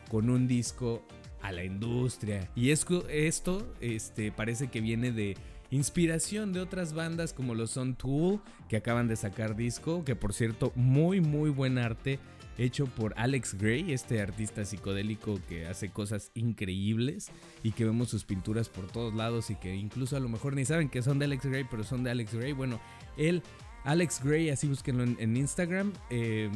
con 0.10 0.30
un 0.30 0.48
disco 0.48 1.06
a 1.42 1.52
la 1.52 1.64
industria. 1.64 2.50
Y 2.56 2.72
esto, 2.72 3.08
esto 3.10 3.74
este, 3.80 4.32
parece 4.32 4.68
que 4.68 4.82
viene 4.82 5.12
de 5.12 5.38
inspiración 5.72 6.52
de 6.52 6.60
otras 6.60 6.94
bandas 6.94 7.34
como 7.34 7.56
lo 7.56 7.68
son 7.68 7.96
Tool, 7.96 8.42
que 8.68 8.78
acaban 8.78 9.08
de 9.08 9.16
sacar 9.16 9.56
disco, 9.56 10.04
que 10.04 10.16
por 10.16 10.34
cierto, 10.34 10.72
muy 10.76 11.22
muy 11.22 11.50
buen 11.50 11.78
arte 11.78 12.20
hecho 12.58 12.88
por 12.88 13.14
Alex 13.18 13.56
Gray, 13.56 13.94
este 13.94 14.22
artista 14.22 14.66
psicodélico 14.66 15.40
que 15.48 15.68
hace 15.68 15.90
cosas 15.90 16.32
increíbles 16.34 17.32
y 17.64 17.72
que 17.72 17.86
vemos 17.86 18.10
sus 18.10 18.26
pinturas 18.26 18.68
por 18.68 18.88
todos 18.88 19.14
lados 19.14 19.50
y 19.50 19.56
que 19.56 19.76
incluso 19.76 20.18
a 20.18 20.20
lo 20.20 20.28
mejor 20.28 20.56
ni 20.56 20.66
saben 20.66 20.90
que 20.90 21.02
son 21.02 21.20
de 21.20 21.26
Alex 21.26 21.46
Gray, 21.46 21.66
pero 21.70 21.84
son 21.84 22.04
de 22.04 22.12
Alex 22.12 22.34
Gray. 22.34 22.52
Bueno, 22.52 22.82
él, 23.18 23.44
Alex 23.90 24.22
Gray, 24.24 24.52
así 24.52 24.68
búsquenlo 24.68 25.04
en, 25.04 25.36
Instagram, 25.36 25.94
eh, 26.12 26.48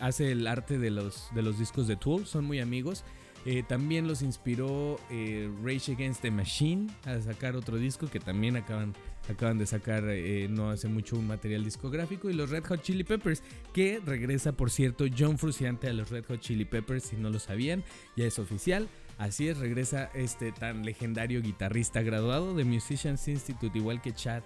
hace 0.00 0.32
el 0.32 0.44
arte 0.48 0.76
de 0.76 0.90
los, 0.90 1.28
de 1.32 1.42
los 1.42 1.56
discos 1.56 1.86
de 1.86 1.94
Tool, 1.94 2.26
son 2.26 2.44
muy 2.44 2.58
amigos. 2.58 3.04
Eh, 3.46 3.62
también 3.62 4.08
los 4.08 4.22
inspiró 4.22 4.98
eh, 5.08 5.48
Rage 5.62 5.92
Against 5.92 6.22
the 6.22 6.32
Machine 6.32 6.88
a 7.04 7.20
sacar 7.20 7.54
otro 7.54 7.76
disco 7.76 8.08
que 8.08 8.18
también 8.18 8.56
acaban, 8.56 8.94
acaban 9.28 9.56
de 9.58 9.66
sacar 9.66 10.02
eh, 10.08 10.48
no 10.48 10.70
hace 10.70 10.88
mucho 10.88 11.16
un 11.16 11.28
material 11.28 11.62
discográfico. 11.62 12.28
Y 12.28 12.32
los 12.32 12.50
Red 12.50 12.64
Hot 12.64 12.82
Chili 12.82 13.04
Peppers, 13.04 13.44
que 13.72 14.00
regresa 14.04 14.52
por 14.52 14.70
cierto 14.70 15.04
John 15.16 15.38
Fruciante 15.38 15.88
a 15.88 15.92
los 15.92 16.10
Red 16.10 16.24
Hot 16.26 16.40
Chili 16.40 16.64
Peppers, 16.64 17.04
si 17.04 17.16
no 17.16 17.30
lo 17.30 17.38
sabían, 17.38 17.84
ya 18.16 18.24
es 18.24 18.40
oficial. 18.40 18.88
Así 19.16 19.46
es, 19.46 19.58
regresa 19.58 20.10
este 20.14 20.50
tan 20.50 20.84
legendario 20.84 21.40
guitarrista 21.40 22.02
graduado 22.02 22.54
de 22.54 22.64
Musicians 22.64 23.28
Institute, 23.28 23.78
igual 23.78 24.02
que 24.02 24.12
Chad, 24.12 24.42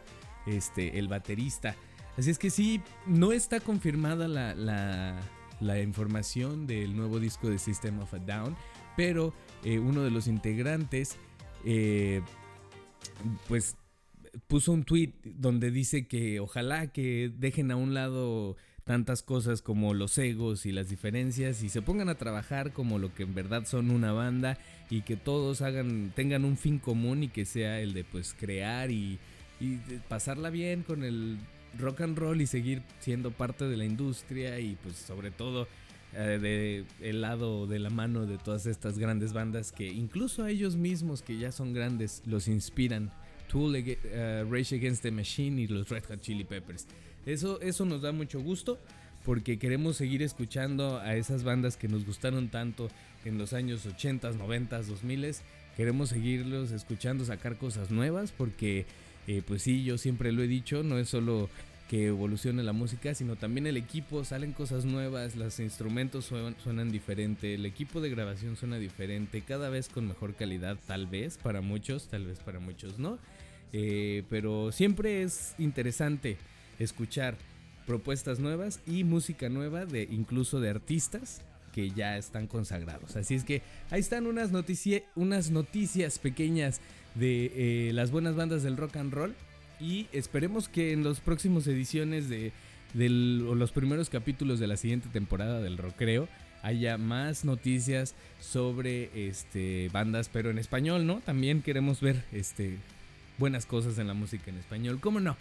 este, 0.47 0.99
el 0.99 1.09
baterista. 1.09 1.75
Así 2.19 2.31
es 2.31 2.39
que 2.39 2.51
sí, 2.51 2.83
no 3.07 3.33
está 3.33 3.61
confirmada 3.61 4.29
la, 4.29 4.55
la, 4.55 5.17
la 5.61 5.81
información 5.81 6.67
del 6.67 6.95
nuevo 6.97 7.21
disco 7.21 7.49
de 7.49 7.59
System 7.59 8.01
of 8.01 8.13
a 8.13 8.19
Down 8.19 8.57
pero 8.99 9.33
eh, 9.63 9.79
uno 9.79 10.03
de 10.03 10.11
los 10.11 10.27
integrantes, 10.27 11.19
eh, 11.65 12.21
pues 13.47 13.77
puso 14.49 14.73
un 14.73 14.83
tweet 14.83 15.13
donde 15.23 15.71
dice 15.71 16.09
que 16.09 16.41
ojalá 16.41 16.89
que 16.89 17.31
dejen 17.39 17.71
a 17.71 17.77
un 17.77 17.95
lado 17.95 18.57
tantas 18.83 19.23
cosas 19.23 19.63
como 19.63 19.95
los 19.95 20.19
egos 20.19 20.67
y 20.67 20.73
las 20.73 20.89
diferencias 20.89 21.63
y 21.63 21.69
se 21.69 21.81
pongan 21.81 22.09
a 22.09 22.17
trabajar 22.17 22.73
como 22.73 22.99
lo 22.99 23.15
que 23.15 23.23
en 23.23 23.37
verdad 23.37 23.67
son 23.67 23.93
una 23.93 24.11
banda 24.11 24.59
y 24.91 25.03
que 25.03 25.17
todos 25.17 25.63
hagan 25.63 26.13
tengan 26.17 26.45
un 26.45 26.57
fin 26.57 26.81
común 26.81 27.23
y 27.23 27.29
que 27.29 27.45
sea 27.45 27.79
el 27.81 27.95
de 27.95 28.03
pues 28.03 28.35
crear 28.37 28.91
y, 28.91 29.21
y 29.61 29.77
pasarla 30.09 30.51
bien 30.51 30.83
con 30.83 31.05
el 31.05 31.39
rock 31.79 32.03
and 32.03 32.19
roll 32.19 32.41
y 32.41 32.47
seguir 32.47 32.83
siendo 33.01 33.31
parte 33.31 33.67
de 33.67 33.77
la 33.77 33.85
industria 33.85 34.59
y 34.61 34.77
pues 34.83 34.97
sobre 34.97 35.31
todo 35.31 35.69
eh, 36.15 36.85
el 37.01 37.21
lado 37.21 37.67
de 37.67 37.79
la 37.79 37.91
mano 37.91 38.27
de 38.27 38.39
todas 38.39 38.67
estas 38.67 38.99
grandes 38.99 39.33
bandas 39.33 39.73
que 39.73 39.87
incluso 39.87 40.45
a 40.45 40.51
ellos 40.51 40.77
mismos 40.77 41.23
que 41.23 41.39
ya 41.39 41.53
son 41.53 41.73
grandes 41.73 42.23
los 42.27 42.49
inspiran. 42.49 43.11
Tool, 43.49 43.75
uh, 43.75 44.51
Rage 44.51 44.75
Against 44.75 45.03
the 45.03 45.11
Machine 45.11 45.63
y 45.63 45.67
los 45.67 45.89
Red 45.89 46.05
Hot 46.09 46.21
Chili 46.21 46.45
Peppers. 46.45 46.87
Eso, 47.27 47.61
eso 47.61 47.85
nos 47.85 48.03
da 48.03 48.13
mucho 48.13 48.41
gusto 48.41 48.79
porque 49.25 49.59
queremos 49.59 49.97
seguir 49.97 50.23
escuchando 50.23 50.99
a 50.99 51.17
esas 51.17 51.45
bandas 51.45 51.77
que 51.77 51.89
nos 51.89 52.07
gustaron 52.07 52.49
tanto 52.49 52.89
en 53.25 53.39
los 53.39 53.53
años 53.53 53.85
80, 53.85 54.33
90, 54.33 54.83
2000. 54.83 55.37
Queremos 55.77 56.09
seguirlos 56.09 56.73
escuchando, 56.73 57.25
sacar 57.25 57.57
cosas 57.57 57.91
nuevas 57.91 58.33
porque, 58.33 58.87
eh, 59.29 59.43
pues 59.47 59.63
sí, 59.63 59.85
yo 59.85 59.99
siempre 59.99 60.33
lo 60.33 60.43
he 60.43 60.49
dicho, 60.49 60.83
no 60.83 60.99
es 60.99 61.11
solo 61.11 61.51
que 61.91 62.07
evolucione 62.07 62.63
la 62.63 62.73
música, 62.73 63.15
sino 63.15 63.37
también 63.37 63.67
el 63.67 63.77
equipo, 63.77 64.25
salen 64.25 64.55
cosas 64.55 64.87
nuevas, 64.87 65.37
los 65.37 65.61
instrumentos 65.61 66.33
suenan, 66.63 66.91
diferente, 66.91 67.53
el 67.53 67.67
equipo 67.67 68.01
de 68.01 68.09
grabación 68.09 68.57
suena 68.57 68.79
diferente, 68.79 69.43
cada 69.43 69.69
vez 69.69 69.91
con 69.91 70.09
mejor 70.09 70.35
calidad, 70.35 70.79
tal 70.87 71.07
vez 71.07 71.37
para 71.37 71.61
muchos, 71.61 72.09
tal 72.09 72.25
vez 72.25 72.39
para 72.41 72.59
muchos 72.59 72.99
no, 72.99 73.19
eh, 73.75 74.23
pero 74.31 74.73
siempre 74.73 75.23
es 75.23 75.55
interesante 75.59 76.39
escuchar 76.79 77.37
propuestas 77.87 78.39
nuevas 78.39 78.81
y 78.87 79.05
música 79.05 79.51
nueva 79.51 79.85
de 79.85 80.09
incluso 80.11 80.59
de 80.59 80.71
artistas 80.71 81.43
que 81.75 81.91
ya 81.91 82.17
están 82.17 82.47
consagrados. 82.47 83.17
Así 83.17 83.35
es 83.35 83.45
que 83.45 83.61
ahí 83.91 84.01
están 84.01 84.27
unas, 84.27 84.51
unas 85.17 85.51
noticias 85.51 86.19
pequeñas 86.19 86.81
de 87.19 87.53
eh, 87.89 87.93
las 87.93 88.11
buenas 88.11 88.37
bandas 88.37 88.63
del 88.63 88.77
rock 88.77 88.97
and 88.97 89.13
roll. 89.13 89.35
Y 89.81 90.07
esperemos 90.13 90.69
que 90.69 90.93
en 90.93 91.05
las 91.05 91.21
próximas 91.21 91.67
ediciones 91.67 92.29
de 92.29 92.53
los 92.95 93.71
primeros 93.73 94.11
capítulos 94.11 94.59
de 94.59 94.67
la 94.67 94.77
siguiente 94.77 95.09
temporada 95.13 95.61
del 95.61 95.79
Rockreo 95.79 96.29
haya 96.63 96.99
más 96.99 97.45
noticias 97.45 98.15
sobre 98.41 99.29
este 99.29 99.89
bandas, 99.93 100.29
pero 100.29 100.51
en 100.51 100.59
español, 100.59 101.07
¿no? 101.07 101.21
También 101.21 101.63
queremos 101.63 102.01
ver 102.01 102.25
este 102.33 102.79
buenas 103.39 103.67
cosas 103.67 103.99
en 103.99 104.09
la 104.09 104.15
música 104.15 104.51
en 104.51 104.59
español, 104.59 104.99
¿cómo 105.01 105.21
no? 105.21 105.37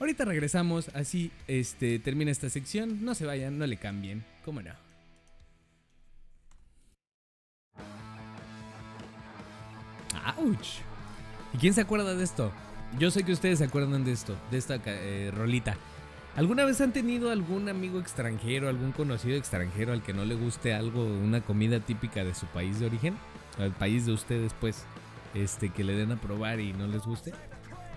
Ahorita 0.00 0.24
regresamos, 0.24 0.90
así 0.94 1.30
este 1.46 1.98
termina 1.98 2.30
esta 2.30 2.50
sección, 2.50 3.04
no 3.04 3.14
se 3.14 3.26
vayan, 3.26 3.58
no 3.58 3.66
le 3.66 3.76
cambien, 3.76 4.24
¿cómo 4.44 4.62
no? 4.62 4.72
¡Auch! 10.24 10.87
¿Y 11.52 11.58
quién 11.58 11.74
se 11.74 11.80
acuerda 11.80 12.14
de 12.14 12.24
esto? 12.24 12.52
Yo 12.98 13.10
sé 13.10 13.24
que 13.24 13.32
ustedes 13.32 13.58
se 13.58 13.64
acuerdan 13.64 14.04
de 14.04 14.12
esto, 14.12 14.36
de 14.50 14.58
esta 14.58 14.80
eh, 14.86 15.30
rolita. 15.34 15.76
¿Alguna 16.36 16.64
vez 16.64 16.80
han 16.80 16.92
tenido 16.92 17.30
algún 17.30 17.68
amigo 17.68 17.98
extranjero, 17.98 18.68
algún 18.68 18.92
conocido 18.92 19.36
extranjero 19.36 19.92
al 19.92 20.02
que 20.02 20.12
no 20.12 20.24
le 20.24 20.34
guste 20.34 20.72
algo, 20.72 21.04
una 21.04 21.40
comida 21.40 21.80
típica 21.80 22.24
de 22.24 22.34
su 22.34 22.46
país 22.46 22.78
de 22.78 22.86
origen? 22.86 23.16
Al 23.58 23.72
país 23.72 24.06
de 24.06 24.12
ustedes, 24.12 24.54
pues, 24.60 24.84
este, 25.34 25.70
que 25.70 25.84
le 25.84 25.94
den 25.94 26.12
a 26.12 26.20
probar 26.20 26.60
y 26.60 26.72
no 26.72 26.86
les 26.86 27.02
guste. 27.02 27.32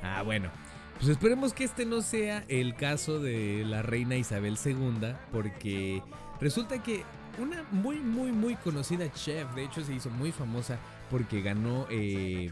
Ah, 0.02 0.24
bueno. 0.24 0.50
Pues 0.98 1.10
esperemos 1.10 1.54
que 1.54 1.64
este 1.64 1.86
no 1.86 2.02
sea 2.02 2.44
el 2.48 2.76
caso 2.76 3.20
de 3.20 3.64
la 3.66 3.82
reina 3.82 4.18
Isabel 4.18 4.58
II, 4.64 5.14
porque 5.32 6.02
resulta 6.40 6.82
que 6.84 7.04
una 7.40 7.64
muy, 7.72 7.98
muy, 7.98 8.32
muy 8.32 8.56
conocida 8.56 9.12
chef, 9.12 9.52
de 9.56 9.64
hecho 9.64 9.84
se 9.84 9.94
hizo 9.94 10.10
muy 10.10 10.32
famosa 10.32 10.78
porque 11.10 11.42
ganó 11.42 11.88
eh, 11.90 12.52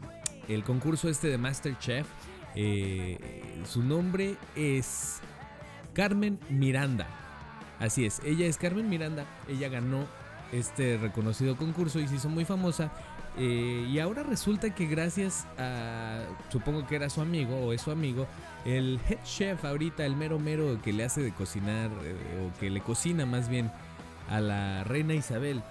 el 0.50 0.64
concurso 0.64 1.08
este 1.10 1.28
de 1.28 1.38
Masterchef 1.38 2.08
eh, 2.56 3.18
su 3.66 3.84
nombre 3.84 4.36
es 4.56 5.20
Carmen 5.94 6.40
Miranda. 6.50 7.08
Así 7.80 8.06
es, 8.06 8.22
ella 8.26 8.48
es 8.48 8.58
Carmen 8.58 8.90
Miranda. 8.90 9.26
Ella 9.48 9.70
ganó 9.70 10.06
este 10.52 10.98
reconocido 10.98 11.56
concurso 11.56 12.00
y 12.00 12.08
se 12.08 12.16
hizo 12.16 12.30
muy 12.30 12.46
famosa. 12.46 12.92
Eh, 13.38 13.88
y 13.90 14.00
ahora 14.00 14.24
resulta 14.24 14.74
que 14.74 14.86
gracias 14.88 15.48
a, 15.58 16.24
supongo 16.50 16.86
que 16.88 16.96
era 16.96 17.10
su 17.10 17.22
amigo 17.22 17.56
o 17.56 17.72
es 17.72 17.82
su 17.82 17.92
amigo, 17.92 18.28
el 18.66 19.00
head 19.08 19.24
chef 19.24 19.64
ahorita, 19.64 20.06
el 20.06 20.16
mero 20.16 20.40
mero 20.40 20.82
que 20.82 20.92
le 20.92 21.06
hace 21.06 21.22
de 21.22 21.32
cocinar, 21.32 21.90
eh, 22.04 22.16
o 22.44 22.60
que 22.60 22.70
le 22.70 22.82
cocina 22.82 23.26
más 23.26 23.48
bien 23.48 23.72
a 24.30 24.42
la 24.42 24.84
reina 24.84 25.14
Isabel 25.14 25.62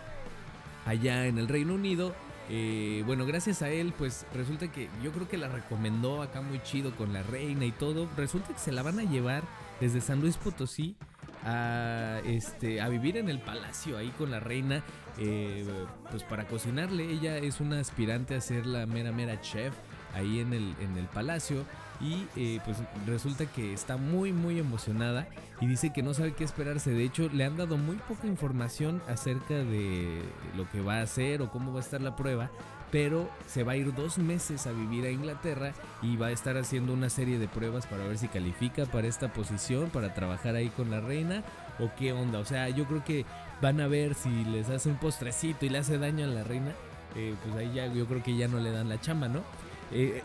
allá 0.87 1.27
en 1.27 1.37
el 1.37 1.49
Reino 1.49 1.75
Unido, 1.75 2.15
eh, 2.51 3.03
bueno, 3.05 3.27
gracias 3.27 3.63
a 3.63 3.69
él, 3.69 3.93
pues 3.97 4.27
resulta 4.35 4.73
que 4.73 4.89
yo 5.03 5.13
creo 5.13 5.29
que 5.29 5.37
la 5.37 5.49
recomendó 5.49 6.23
acá 6.23 6.41
muy 6.41 6.63
chido 6.63 6.95
con 6.97 7.13
la 7.13 7.23
reina 7.23 7.65
y 7.65 7.73
todo. 7.73 8.09
Resulta 8.17 8.53
que 8.53 8.59
se 8.59 8.73
la 8.73 8.83
van 8.83 8.99
a 8.99 9.05
llevar 9.05 9.43
desde 9.81 10.01
San 10.01 10.21
Luis 10.21 10.37
Potosí 10.37 10.97
a, 11.45 12.21
este, 12.25 12.81
a 12.81 12.89
vivir 12.89 13.17
en 13.17 13.29
el 13.29 13.39
palacio 13.41 13.99
ahí 13.99 14.09
con 14.17 14.31
la 14.31 14.41
reina, 14.41 14.83
eh, 15.19 15.67
pues 16.11 16.23
para 16.23 16.47
cocinarle. 16.47 17.11
Ella 17.11 17.37
es 17.37 17.61
una 17.61 17.81
aspirante 17.81 18.35
a 18.35 18.41
ser 18.41 18.67
la 18.67 18.87
mera 18.87 19.13
mera 19.13 19.41
chef 19.41 19.75
ahí 20.15 20.41
en 20.41 20.53
el, 20.55 20.75
en 20.81 20.97
el 20.97 21.07
palacio 21.07 21.65
y 22.01 22.27
eh, 22.37 22.61
pues 22.65 22.79
resulta 23.07 23.47
que 23.47 23.73
está 23.73 23.97
muy 23.97 24.33
muy 24.33 24.59
emocionada 24.59 25.27
y 25.61 25.67
dice 25.67 25.93
que 25.93 26.03
no 26.03 26.15
sabe 26.15 26.33
qué 26.33 26.45
esperarse. 26.45 26.91
De 26.91 27.05
hecho, 27.05 27.29
le 27.33 27.45
han 27.45 27.57
dado 27.57 27.77
muy 27.77 27.97
poca 27.97 28.27
información 28.27 29.03
acerca 29.09 29.55
de 29.55 30.23
lo 30.57 30.71
que 30.71 30.81
va 30.81 30.99
a 30.99 31.03
hacer 31.03 31.43
o 31.43 31.51
cómo 31.51 31.73
va 31.73 31.81
a 31.81 31.83
estar 31.83 32.01
la 32.01 32.15
prueba, 32.15 32.51
pero 32.93 33.29
se 33.47 33.65
va 33.65 33.73
a 33.73 33.77
ir 33.77 33.93
dos 33.95 34.19
meses 34.19 34.67
a 34.67 34.73
vivir 34.73 35.05
a 35.05 35.11
Inglaterra 35.11 35.73
y 36.01 36.17
va 36.17 36.29
a 36.29 36.31
estar 36.31 36.57
haciendo 36.57 36.93
una 36.93 37.11
serie 37.11 37.39
de 37.39 37.49
pruebas 37.49 37.87
para 37.87 38.05
ver 38.05 38.19
si 38.19 38.29
califica 38.29 38.87
para 38.87 39.09
esta 39.09 39.33
posición, 39.33 39.91
para 39.91 40.15
trabajar 40.15 40.55
ahí 40.55 40.69
con 40.69 40.91
la 40.91 41.01
reina 41.01 41.43
o 41.81 41.91
qué 41.97 42.13
onda. 42.13 42.39
O 42.39 42.45
sea, 42.45 42.69
yo 42.69 42.87
creo 42.87 43.05
que 43.05 43.27
van 43.61 43.81
a 43.81 43.89
ver 43.89 44.15
si 44.15 44.31
les 44.45 44.69
hace 44.71 44.89
un 44.89 44.97
postrecito 44.97 45.67
y 45.67 45.71
le 45.71 45.79
hace 45.79 45.99
daño 45.99 46.25
a 46.25 46.29
la 46.29 46.45
reina, 46.45 46.73
eh, 47.17 47.35
pues 47.43 47.57
ahí 47.57 47.75
ya 47.75 47.87
yo 47.93 48.07
creo 48.07 48.23
que 48.23 48.37
ya 48.37 48.47
no 48.47 48.61
le 48.61 48.71
dan 48.71 48.89
la 48.89 49.01
chamba, 49.01 49.29
¿no? 49.29 49.43
Eh, 49.91 50.23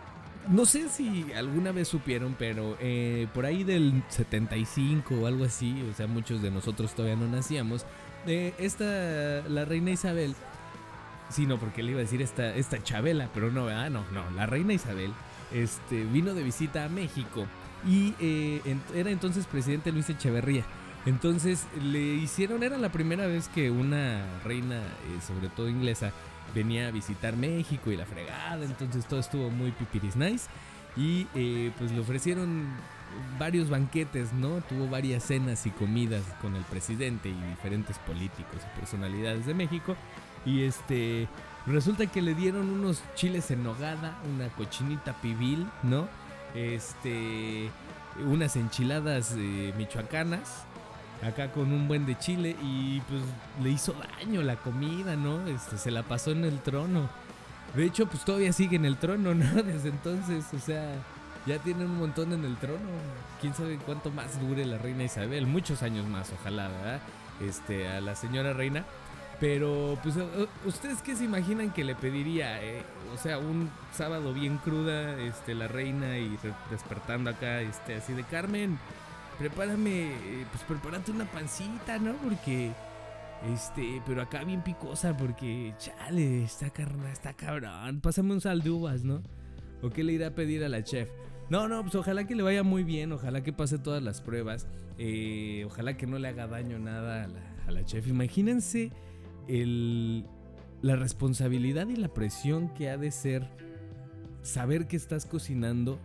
no 0.49 0.65
sé 0.65 0.89
si 0.89 1.31
alguna 1.33 1.71
vez 1.71 1.87
supieron, 1.87 2.35
pero 2.37 2.77
eh, 2.79 3.27
por 3.33 3.45
ahí 3.45 3.63
del 3.63 4.03
75 4.09 5.15
o 5.15 5.27
algo 5.27 5.45
así, 5.45 5.83
o 5.91 5.93
sea, 5.95 6.07
muchos 6.07 6.41
de 6.41 6.51
nosotros 6.51 6.93
todavía 6.93 7.15
no 7.15 7.27
nacíamos, 7.27 7.85
esta, 8.25 8.85
la 9.49 9.65
reina 9.65 9.91
Isabel, 9.91 10.35
sí, 11.29 11.45
no, 11.45 11.57
porque 11.57 11.83
le 11.83 11.91
iba 11.91 11.99
a 11.99 12.03
decir 12.03 12.21
esta, 12.21 12.55
esta 12.55 12.81
Chabela, 12.81 13.29
pero 13.33 13.51
no, 13.51 13.65
¿verdad? 13.65 13.89
No, 13.89 14.05
no, 14.11 14.29
la 14.31 14.45
reina 14.45 14.73
Isabel 14.73 15.11
este, 15.53 16.05
vino 16.05 16.33
de 16.33 16.43
visita 16.43 16.85
a 16.85 16.89
México 16.89 17.45
y 17.85 18.13
era 18.95 19.11
entonces 19.11 19.45
presidente 19.45 19.91
Luis 19.91 20.09
Echeverría. 20.09 20.63
Entonces 21.05 21.65
le 21.81 21.99
hicieron, 21.99 22.63
era 22.63 22.77
la 22.77 22.89
primera 22.89 23.27
vez 23.27 23.49
que 23.49 23.69
una 23.69 24.25
reina, 24.43 24.81
sobre 25.25 25.49
todo 25.49 25.67
inglesa, 25.67 26.11
venía 26.55 26.87
a 26.87 26.91
visitar 26.91 27.35
México 27.35 27.91
y 27.91 27.97
la 27.97 28.05
fregada, 28.05 28.63
entonces 28.63 29.05
todo 29.05 29.19
estuvo 29.19 29.49
muy 29.49 29.71
pipiris 29.71 30.15
nice. 30.15 30.47
Y 30.95 31.27
eh, 31.33 31.71
pues 31.77 31.91
le 31.91 31.99
ofrecieron 31.99 32.67
varios 33.39 33.69
banquetes, 33.69 34.31
¿no? 34.33 34.61
Tuvo 34.61 34.87
varias 34.87 35.23
cenas 35.23 35.65
y 35.65 35.71
comidas 35.71 36.23
con 36.41 36.55
el 36.55 36.63
presidente 36.63 37.29
y 37.29 37.49
diferentes 37.49 37.97
políticos 37.99 38.61
y 38.61 38.79
personalidades 38.79 39.45
de 39.45 39.53
México. 39.53 39.95
Y 40.45 40.63
este, 40.63 41.27
resulta 41.65 42.05
que 42.05 42.21
le 42.21 42.35
dieron 42.35 42.69
unos 42.69 43.01
chiles 43.15 43.49
en 43.51 43.63
nogada, 43.63 44.17
una 44.33 44.49
cochinita 44.49 45.13
pibil, 45.21 45.67
¿no? 45.81 46.07
Este, 46.53 47.69
unas 48.27 48.55
enchiladas 48.55 49.33
eh, 49.35 49.73
michoacanas 49.75 50.65
acá 51.25 51.51
con 51.51 51.71
un 51.71 51.87
buen 51.87 52.05
de 52.05 52.17
chile 52.17 52.55
y 52.61 53.01
pues 53.01 53.21
le 53.61 53.69
hizo 53.69 53.93
daño 53.93 54.41
la 54.41 54.55
comida, 54.55 55.15
¿no? 55.15 55.45
Este, 55.47 55.77
se 55.77 55.91
la 55.91 56.03
pasó 56.03 56.31
en 56.31 56.45
el 56.45 56.59
trono. 56.59 57.09
De 57.75 57.85
hecho, 57.85 58.05
pues 58.07 58.23
todavía 58.23 58.53
sigue 58.53 58.75
en 58.75 58.85
el 58.85 58.97
trono, 58.97 59.33
¿no? 59.33 59.45
Desde 59.63 59.89
entonces, 59.89 60.45
o 60.53 60.59
sea, 60.59 60.95
ya 61.45 61.59
tiene 61.59 61.85
un 61.85 61.97
montón 61.97 62.33
en 62.33 62.45
el 62.45 62.55
trono. 62.57 62.89
Quién 63.41 63.53
sabe 63.53 63.77
cuánto 63.77 64.11
más 64.11 64.39
dure 64.39 64.65
la 64.65 64.77
reina 64.77 65.03
Isabel, 65.03 65.47
muchos 65.47 65.83
años 65.83 66.05
más, 66.07 66.31
ojalá, 66.39 66.67
¿verdad? 66.67 67.01
Este, 67.41 67.87
a 67.87 68.01
la 68.01 68.15
señora 68.15 68.53
reina. 68.53 68.85
Pero, 69.39 69.97
pues, 70.03 70.15
¿ustedes 70.65 71.01
qué 71.01 71.15
se 71.15 71.25
imaginan 71.25 71.71
que 71.71 71.83
le 71.83 71.95
pediría? 71.95 72.63
Eh? 72.63 72.83
O 73.13 73.17
sea, 73.17 73.39
un 73.39 73.69
sábado 73.91 74.33
bien 74.33 74.57
cruda, 74.57 75.19
este, 75.19 75.53
la 75.53 75.67
reina 75.67 76.17
y 76.17 76.37
despertando 76.69 77.31
acá, 77.31 77.61
este, 77.61 77.95
así 77.95 78.13
de 78.13 78.23
Carmen 78.23 78.79
prepárame, 79.37 80.11
eh, 80.11 80.45
pues 80.51 80.63
prepárate 80.63 81.11
una 81.11 81.25
pancita, 81.25 81.97
¿no? 81.99 82.13
Porque, 82.15 82.71
este, 83.53 84.01
pero 84.05 84.21
acá 84.21 84.43
bien 84.43 84.63
picosa, 84.63 85.15
porque, 85.15 85.73
chale, 85.77 86.43
está 86.43 86.69
carna, 86.69 87.11
está 87.11 87.33
cabrón. 87.33 88.01
Pásame 88.01 88.33
un 88.33 88.41
sal 88.41 88.61
de 88.61 88.69
uvas, 88.69 89.03
¿no? 89.03 89.21
¿O 89.81 89.89
qué 89.89 90.03
le 90.03 90.13
irá 90.13 90.27
a 90.27 90.31
pedir 90.31 90.63
a 90.63 90.69
la 90.69 90.83
chef? 90.83 91.09
No, 91.49 91.67
no, 91.67 91.81
pues 91.81 91.95
ojalá 91.95 92.25
que 92.25 92.35
le 92.35 92.43
vaya 92.43 92.63
muy 92.63 92.83
bien, 92.83 93.11
ojalá 93.11 93.43
que 93.43 93.51
pase 93.51 93.77
todas 93.77 94.01
las 94.01 94.21
pruebas, 94.21 94.67
eh, 94.97 95.63
ojalá 95.65 95.97
que 95.97 96.07
no 96.07 96.17
le 96.17 96.29
haga 96.29 96.47
daño 96.47 96.79
nada 96.79 97.25
a 97.25 97.27
la, 97.27 97.41
a 97.67 97.71
la 97.71 97.85
chef. 97.85 98.07
Imagínense 98.07 98.91
el, 99.47 100.25
la 100.81 100.95
responsabilidad 100.95 101.87
y 101.89 101.97
la 101.97 102.13
presión 102.13 102.69
que 102.69 102.89
ha 102.89 102.97
de 102.97 103.11
ser 103.11 103.49
saber 104.41 104.87
que 104.87 104.95
estás 104.95 105.25
cocinando 105.25 105.99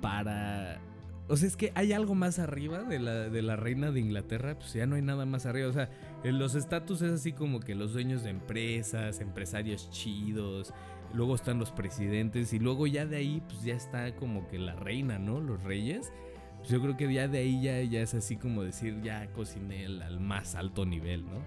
para 0.00 0.80
o 1.26 1.36
sea, 1.36 1.48
es 1.48 1.56
que 1.56 1.72
hay 1.74 1.92
algo 1.92 2.14
más 2.14 2.38
arriba 2.38 2.82
de 2.82 2.98
la, 2.98 3.30
de 3.30 3.40
la 3.40 3.56
reina 3.56 3.90
de 3.90 4.00
Inglaterra, 4.00 4.58
pues 4.58 4.74
ya 4.74 4.86
no 4.86 4.96
hay 4.96 5.02
nada 5.02 5.24
más 5.24 5.46
arriba. 5.46 5.68
O 5.68 5.72
sea, 5.72 5.88
los 6.22 6.54
estatus 6.54 7.00
es 7.00 7.12
así 7.12 7.32
como 7.32 7.60
que 7.60 7.74
los 7.74 7.94
dueños 7.94 8.24
de 8.24 8.30
empresas, 8.30 9.20
empresarios 9.20 9.88
chidos, 9.90 10.74
luego 11.14 11.34
están 11.34 11.58
los 11.58 11.70
presidentes 11.70 12.52
y 12.52 12.58
luego 12.58 12.86
ya 12.86 13.06
de 13.06 13.16
ahí 13.16 13.42
pues 13.46 13.62
ya 13.62 13.74
está 13.74 14.14
como 14.16 14.46
que 14.48 14.58
la 14.58 14.74
reina, 14.74 15.18
¿no? 15.18 15.40
Los 15.40 15.62
reyes. 15.62 16.12
Pues 16.58 16.68
yo 16.68 16.80
creo 16.82 16.96
que 16.96 17.12
ya 17.12 17.26
de 17.26 17.38
ahí 17.38 17.62
ya, 17.62 17.80
ya 17.82 18.02
es 18.02 18.12
así 18.12 18.36
como 18.36 18.62
decir, 18.62 19.00
ya 19.02 19.26
cociné 19.32 19.86
al 19.86 20.20
más 20.20 20.54
alto 20.54 20.84
nivel, 20.84 21.24
¿no? 21.24 21.42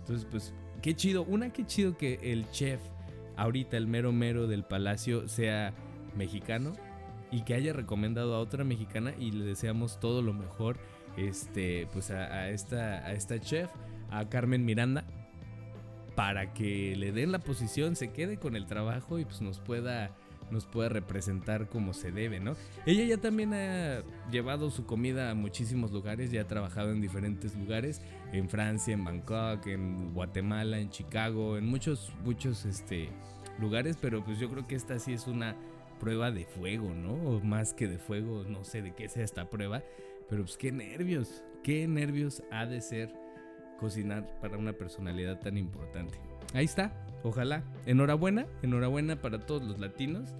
Entonces, 0.00 0.26
pues, 0.28 0.54
qué 0.82 0.94
chido. 0.94 1.22
Una, 1.22 1.52
qué 1.52 1.64
chido 1.66 1.96
que 1.96 2.18
el 2.22 2.50
chef, 2.50 2.80
ahorita 3.36 3.76
el 3.76 3.86
mero 3.86 4.12
mero 4.12 4.48
del 4.48 4.64
palacio, 4.64 5.28
sea 5.28 5.72
mexicano 6.16 6.72
y 7.30 7.42
que 7.42 7.54
haya 7.54 7.72
recomendado 7.72 8.34
a 8.34 8.40
otra 8.40 8.64
mexicana 8.64 9.12
y 9.18 9.30
le 9.30 9.44
deseamos 9.44 10.00
todo 10.00 10.22
lo 10.22 10.32
mejor 10.32 10.76
este 11.16 11.88
pues 11.92 12.10
a, 12.10 12.48
esta 12.50 13.06
a 13.06 13.12
esta 13.12 13.40
chef 13.40 13.70
a 14.10 14.28
Carmen 14.28 14.64
Miranda 14.64 15.04
para 16.14 16.52
que 16.52 16.96
le 16.96 17.12
den 17.12 17.32
la 17.32 17.38
posición 17.38 17.96
se 17.96 18.12
quede 18.12 18.38
con 18.38 18.56
el 18.56 18.66
trabajo 18.66 19.18
y 19.18 19.24
pues 19.24 19.40
nos 19.40 19.60
pueda 19.60 20.10
nos 20.50 20.66
pueda 20.66 20.88
representar 20.88 21.68
como 21.68 21.94
se 21.94 22.10
debe, 22.10 22.40
¿no? 22.40 22.56
Ella 22.84 23.04
ya 23.04 23.18
también 23.18 23.54
ha 23.54 24.02
llevado 24.30 24.70
su 24.70 24.84
comida 24.84 25.30
a 25.30 25.34
muchísimos 25.34 25.92
lugares, 25.92 26.30
ya 26.30 26.42
ha 26.42 26.46
trabajado 26.48 26.90
en 26.90 27.00
diferentes 27.00 27.54
lugares, 27.54 28.02
en 28.32 28.48
Francia, 28.48 28.94
en 28.94 29.04
Bangkok, 29.04 29.66
en 29.68 30.12
Guatemala, 30.12 30.78
en 30.78 30.90
Chicago, 30.90 31.56
en 31.56 31.66
muchos, 31.66 32.12
muchos 32.24 32.64
este, 32.64 33.10
lugares, 33.60 33.96
pero 34.00 34.24
pues 34.24 34.38
yo 34.38 34.50
creo 34.50 34.66
que 34.66 34.74
esta 34.74 34.98
sí 34.98 35.12
es 35.12 35.26
una 35.26 35.56
prueba 36.00 36.32
de 36.32 36.44
fuego, 36.46 36.92
¿no? 36.92 37.12
O 37.12 37.40
más 37.40 37.74
que 37.74 37.86
de 37.86 37.98
fuego, 37.98 38.44
no 38.48 38.64
sé 38.64 38.82
de 38.82 38.92
qué 38.92 39.08
sea 39.08 39.22
esta 39.22 39.48
prueba, 39.48 39.84
pero 40.28 40.42
pues 40.42 40.56
qué 40.56 40.72
nervios, 40.72 41.44
qué 41.62 41.86
nervios 41.86 42.42
ha 42.50 42.66
de 42.66 42.80
ser 42.80 43.14
cocinar 43.78 44.26
para 44.40 44.58
una 44.58 44.72
personalidad 44.72 45.38
tan 45.38 45.56
importante. 45.56 46.18
Ahí 46.54 46.64
está, 46.64 46.92
ojalá. 47.22 47.62
Enhorabuena, 47.86 48.46
enhorabuena 48.62 49.20
para 49.20 49.38
todos 49.46 49.62
los 49.62 49.78
latinos. 49.78 50.34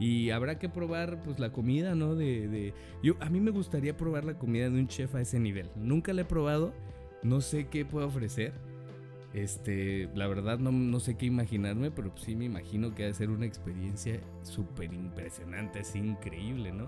Y 0.00 0.30
habrá 0.30 0.58
que 0.58 0.68
probar 0.68 1.22
pues 1.22 1.38
la 1.38 1.52
comida, 1.52 1.94
¿no? 1.94 2.16
De, 2.16 2.48
de, 2.48 2.74
Yo, 3.02 3.14
a 3.20 3.30
mí 3.30 3.40
me 3.40 3.52
gustaría 3.52 3.96
probar 3.96 4.24
la 4.24 4.34
comida 4.34 4.68
de 4.68 4.78
un 4.80 4.88
chef 4.88 5.14
a 5.14 5.20
ese 5.20 5.38
nivel. 5.38 5.70
Nunca 5.76 6.12
la 6.12 6.22
he 6.22 6.24
probado, 6.24 6.74
no 7.22 7.40
sé 7.40 7.68
qué 7.68 7.84
puede 7.84 8.06
ofrecer 8.06 8.52
este, 9.34 10.08
la 10.14 10.28
verdad 10.28 10.60
no, 10.60 11.00
sé 11.00 11.16
qué 11.16 11.26
imaginarme, 11.26 11.90
pero 11.90 12.12
sí 12.16 12.36
me 12.36 12.44
imagino 12.44 12.94
que 12.94 13.02
ha 13.02 13.06
de 13.08 13.14
ser 13.14 13.30
una 13.30 13.46
experiencia 13.46 14.20
súper 14.42 14.94
impresionante, 14.94 15.80
es 15.80 15.96
increíble, 15.96 16.70
¿no? 16.72 16.84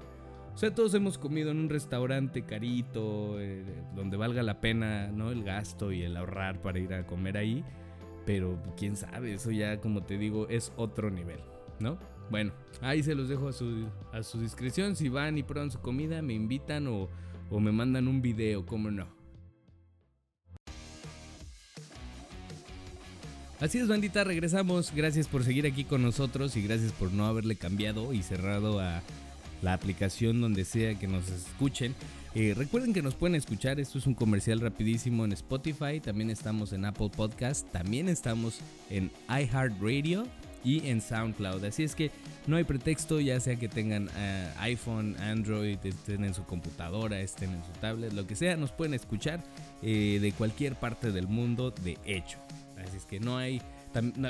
O 0.55 0.59
sea, 0.59 0.73
todos 0.75 0.95
hemos 0.95 1.19
comido 1.19 1.51
en 1.51 1.59
un 1.59 1.69
restaurante 1.69 2.43
carito, 2.43 3.41
eh, 3.41 3.65
donde 3.95 4.17
valga 4.17 4.43
la 4.45 4.61
pena, 4.61 5.09
¿no? 5.09 5.33
El 5.33 5.43
gasto 5.43 5.93
y 5.93 6.03
el 6.03 6.17
ahorrar 6.17 6.63
para 6.63 6.79
ir 6.79 6.95
a 6.95 7.05
comer 7.05 7.37
ahí. 7.37 7.63
Pero 8.25 8.63
quién 8.77 8.97
sabe, 8.97 9.35
eso 9.35 9.51
ya, 9.51 9.81
como 9.81 10.05
te 10.05 10.17
digo, 10.17 10.49
es 10.49 10.73
otro 10.77 11.11
nivel, 11.11 11.41
¿no? 11.79 11.99
Bueno, 12.31 12.53
ahí 12.81 13.03
se 13.03 13.15
los 13.15 13.29
dejo 13.29 13.49
a 13.49 13.53
su, 13.53 13.87
a 14.13 14.23
su 14.23 14.41
discreción. 14.41 14.97
Si 14.97 15.09
van 15.09 15.37
y 15.37 15.43
prueban 15.43 15.71
su 15.71 15.81
comida, 15.81 16.23
me 16.23 16.33
invitan 16.33 16.87
o, 16.87 17.09
o 17.51 17.61
me 17.61 17.73
mandan 17.73 18.09
un 18.09 18.23
video, 18.23 18.65
¿cómo 18.65 18.91
no? 18.91 19.16
Así 23.59 23.79
es, 23.79 23.89
bandita, 23.89 24.23
regresamos. 24.23 24.93
Gracias 24.95 25.29
por 25.29 25.43
seguir 25.43 25.67
aquí 25.67 25.85
con 25.85 26.03
nosotros 26.03 26.57
y 26.57 26.63
gracias 26.63 26.93
por 26.93 27.13
no 27.13 27.25
haberle 27.25 27.57
cambiado 27.57 28.13
y 28.13 28.23
cerrado 28.23 28.81
a 28.81 29.01
la 29.63 29.73
aplicación 29.73 30.43
donde 30.43 30.67
sea 30.67 30.99
que 30.99 31.09
nos 31.09 31.31
escuchen. 31.31 31.95
Eh, 32.35 32.53
recuerden 32.55 32.93
que 32.93 33.01
nos 33.01 33.15
pueden 33.15 33.35
escuchar, 33.35 33.81
esto 33.81 33.97
es 33.97 34.07
un 34.07 34.13
comercial 34.13 34.61
rapidísimo 34.61 35.25
en 35.25 35.33
Spotify, 35.33 36.01
también 36.05 36.29
estamos 36.29 36.75
en 36.75 36.85
Apple 36.85 37.11
Podcast, 37.17 37.67
también 37.73 38.11
estamos 38.11 38.61
en 38.91 39.11
iHeartRadio 39.31 40.27
y 40.63 40.87
en 40.89 41.01
SoundCloud. 41.01 41.65
Así 41.65 41.83
es 41.83 41.95
que 41.95 42.11
no 42.47 42.57
hay 42.57 42.65
pretexto, 42.65 43.21
ya 43.21 43.41
sea 43.41 43.57
que 43.57 43.69
tengan 43.69 44.11
eh, 44.19 44.51
iPhone, 44.59 45.17
Android, 45.19 45.79
estén 45.83 46.25
en 46.25 46.35
su 46.35 46.45
computadora, 46.45 47.21
estén 47.21 47.55
en 47.55 47.65
su 47.65 47.73
tablet, 47.81 48.13
lo 48.13 48.27
que 48.27 48.37
sea, 48.37 48.55
nos 48.57 48.71
pueden 48.71 48.93
escuchar 48.93 49.43
eh, 49.83 50.19
de 50.21 50.33
cualquier 50.33 50.75
parte 50.75 51.13
del 51.13 51.29
mundo, 51.29 51.71
de 51.71 51.97
hecho. 52.05 52.39
Así 52.87 52.97
es 52.97 53.05
que 53.05 53.21
no 53.21 53.39
hay. 53.39 53.61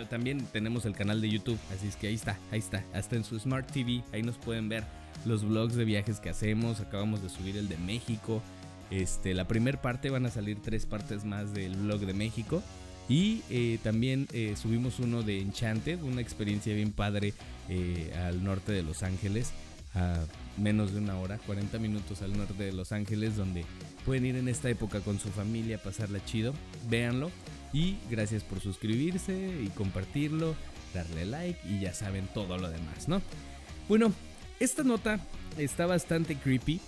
también 0.08 0.44
tenemos 0.52 0.84
el 0.84 0.94
canal 0.94 1.20
de 1.20 1.28
YouTube. 1.28 1.58
Así 1.74 1.88
es 1.88 1.96
que 1.96 2.08
ahí 2.08 2.14
está, 2.14 2.38
ahí 2.50 2.58
está. 2.58 2.84
Hasta 2.94 3.16
en 3.16 3.24
su 3.24 3.38
Smart 3.38 3.70
TV. 3.70 4.02
Ahí 4.12 4.22
nos 4.22 4.36
pueden 4.38 4.68
ver 4.68 4.84
los 5.24 5.44
vlogs 5.44 5.74
de 5.74 5.84
viajes 5.84 6.20
que 6.20 6.30
hacemos. 6.30 6.80
Acabamos 6.80 7.22
de 7.22 7.28
subir 7.28 7.56
el 7.56 7.68
de 7.68 7.76
México. 7.78 8.42
Este, 8.90 9.34
la 9.34 9.48
primera 9.48 9.80
parte 9.80 10.10
van 10.10 10.26
a 10.26 10.30
salir 10.30 10.60
tres 10.62 10.86
partes 10.86 11.24
más 11.24 11.52
del 11.52 11.76
vlog 11.76 12.00
de 12.00 12.14
México. 12.14 12.62
Y 13.08 13.42
eh, 13.50 13.78
también 13.82 14.26
eh, 14.32 14.54
subimos 14.60 14.98
uno 14.98 15.22
de 15.22 15.40
Enchanted, 15.40 16.02
una 16.02 16.20
experiencia 16.20 16.74
bien 16.74 16.92
padre 16.92 17.34
eh, 17.68 18.12
al 18.26 18.42
norte 18.42 18.72
de 18.72 18.82
Los 18.82 19.02
Ángeles, 19.04 19.52
a 19.94 20.24
menos 20.56 20.92
de 20.92 20.98
una 20.98 21.16
hora, 21.18 21.38
40 21.46 21.78
minutos 21.78 22.22
al 22.22 22.36
norte 22.36 22.64
de 22.64 22.72
Los 22.72 22.90
Ángeles, 22.90 23.36
donde 23.36 23.64
pueden 24.04 24.26
ir 24.26 24.36
en 24.36 24.48
esta 24.48 24.68
época 24.70 25.00
con 25.00 25.20
su 25.20 25.28
familia, 25.28 25.78
pasarla 25.78 26.24
chido. 26.24 26.52
Véanlo. 26.88 27.30
Y 27.72 27.96
gracias 28.10 28.42
por 28.42 28.60
suscribirse 28.60 29.62
y 29.62 29.68
compartirlo, 29.68 30.54
darle 30.94 31.26
like 31.26 31.58
y 31.68 31.80
ya 31.80 31.92
saben 31.92 32.28
todo 32.32 32.56
lo 32.58 32.70
demás, 32.70 33.08
¿no? 33.08 33.20
Bueno, 33.88 34.12
esta 34.60 34.82
nota 34.82 35.20
está 35.58 35.86
bastante 35.86 36.36
creepy 36.36 36.80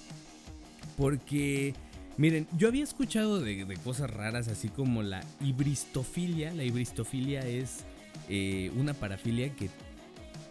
porque 0.96 1.74
Miren, 2.18 2.48
yo 2.58 2.66
había 2.66 2.82
escuchado 2.82 3.40
de, 3.40 3.78
cosas 3.84 4.10
raras 4.10 4.48
así 4.48 4.68
como 4.68 5.04
la 5.04 5.22
hibristofilia. 5.40 6.52
La 6.52 6.64
hibristofilia 6.64 7.46
es 7.46 7.84
eh, 8.28 8.72
una 8.76 8.92
parafilia 8.92 9.54
que, 9.54 9.70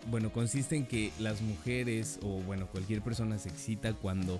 bueno, 0.09 0.31
consiste 0.31 0.77
en 0.77 0.85
que 0.85 1.11
las 1.19 1.41
mujeres 1.41 2.19
o, 2.23 2.39
bueno, 2.43 2.67
cualquier 2.67 3.01
persona 3.01 3.37
se 3.37 3.49
excita 3.49 3.91
cuando 3.91 4.39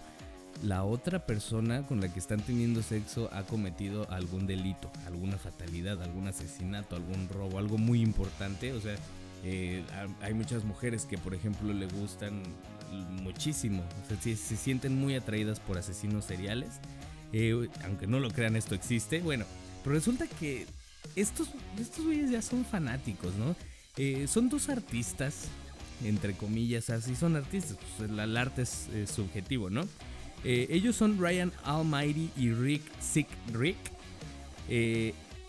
la 0.63 0.83
otra 0.83 1.25
persona 1.25 1.85
con 1.85 2.01
la 2.01 2.11
que 2.11 2.19
están 2.19 2.39
teniendo 2.41 2.81
sexo 2.81 3.29
ha 3.33 3.43
cometido 3.43 4.09
algún 4.11 4.47
delito, 4.47 4.91
alguna 5.05 5.37
fatalidad, 5.37 6.01
algún 6.01 6.27
asesinato, 6.27 6.95
algún 6.95 7.29
robo, 7.29 7.59
algo 7.59 7.77
muy 7.77 8.01
importante. 8.01 8.73
O 8.73 8.81
sea, 8.81 8.95
eh, 9.43 9.83
hay 10.21 10.33
muchas 10.33 10.63
mujeres 10.63 11.05
que, 11.05 11.17
por 11.17 11.33
ejemplo, 11.33 11.73
le 11.73 11.87
gustan 11.87 12.43
muchísimo, 13.21 13.83
o 14.03 14.07
sea, 14.07 14.21
se 14.21 14.55
sienten 14.55 14.97
muy 14.97 15.15
atraídas 15.15 15.59
por 15.59 15.77
asesinos 15.77 16.23
seriales 16.23 16.79
eh, 17.33 17.67
aunque 17.83 18.07
no 18.07 18.19
lo 18.19 18.29
crean, 18.29 18.55
esto 18.55 18.75
existe. 18.75 19.19
Bueno, 19.19 19.45
pero 19.83 19.95
resulta 19.95 20.27
que 20.27 20.65
estos, 21.15 21.49
estos 21.79 22.05
güeyes 22.05 22.31
ya 22.31 22.41
son 22.41 22.65
fanáticos, 22.65 23.33
¿no? 23.35 23.55
Eh, 23.97 24.27
son 24.27 24.49
dos 24.49 24.69
artistas, 24.69 25.47
entre 26.03 26.33
comillas, 26.33 26.89
así 26.89 27.15
son 27.15 27.35
artistas, 27.35 27.77
pues 27.97 28.09
el, 28.09 28.37
arte 28.37 28.61
es, 28.61 28.89
subjetivo, 29.13 29.69
¿no? 29.69 29.87
Eh, 30.43 30.67
ellos 30.69 30.95
son 30.95 31.19
Ryan 31.19 31.51
Almighty 31.63 32.29
y 32.37 32.51
Rick 32.51 32.83
Sick 32.99 33.27
Rick. 33.53 33.77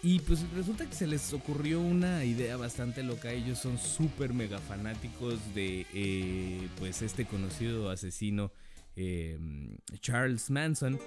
y 0.00 0.20
pues 0.20 0.48
resulta 0.54 0.86
que 0.86 0.94
se 0.94 1.06
les 1.06 1.32
ocurrió 1.32 1.80
una 1.80 2.24
idea 2.24 2.56
bastante 2.56 3.02
loca. 3.02 3.32
Ellos 3.32 3.58
son 3.58 3.78
súper 3.78 4.32
mega 4.32 4.58
fanáticos 4.58 5.38
de 5.54 6.68
pues 6.78 7.02
este 7.02 7.24
conocido 7.24 7.90
asesino 7.90 8.52
Charles 10.00 10.50
Manson. 10.50 10.98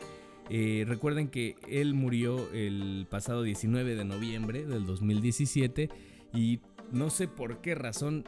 Eh, 0.53 0.83
recuerden 0.85 1.29
que 1.29 1.55
él 1.69 1.93
murió 1.93 2.51
el 2.51 3.07
pasado 3.09 3.43
19 3.43 3.95
de 3.95 4.03
noviembre 4.03 4.65
del 4.65 4.85
2017 4.85 5.89
y 6.33 6.59
no 6.91 7.09
sé 7.09 7.29
por 7.29 7.61
qué 7.61 7.73
razón 7.73 8.25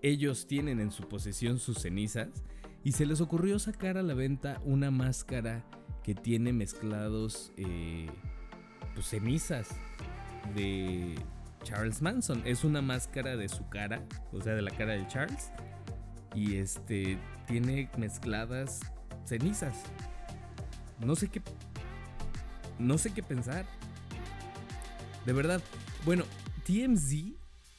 ellos 0.00 0.46
tienen 0.46 0.78
en 0.78 0.92
su 0.92 1.08
posesión 1.08 1.58
sus 1.58 1.78
cenizas 1.78 2.28
y 2.86 2.92
se 2.92 3.04
les 3.04 3.20
ocurrió 3.20 3.58
sacar 3.58 3.98
a 3.98 4.02
la 4.04 4.14
venta 4.14 4.60
una 4.64 4.92
máscara 4.92 5.64
que 6.04 6.14
tiene 6.14 6.52
mezclados 6.52 7.50
eh, 7.56 8.08
pues, 8.94 9.08
cenizas 9.08 9.70
de 10.54 11.16
Charles 11.64 12.00
Manson. 12.00 12.42
Es 12.44 12.62
una 12.62 12.82
máscara 12.82 13.36
de 13.36 13.48
su 13.48 13.68
cara, 13.68 14.04
o 14.32 14.40
sea, 14.40 14.54
de 14.54 14.62
la 14.62 14.70
cara 14.70 14.92
de 14.92 15.04
Charles. 15.08 15.50
Y 16.32 16.58
este 16.58 17.18
tiene 17.48 17.90
mezcladas 17.98 18.82
cenizas. 19.24 19.74
No 21.04 21.16
sé 21.16 21.26
qué. 21.26 21.42
No 22.78 22.98
sé 22.98 23.12
qué 23.12 23.24
pensar. 23.24 23.66
De 25.24 25.32
verdad. 25.32 25.60
Bueno, 26.04 26.22
TMZ 26.64 27.34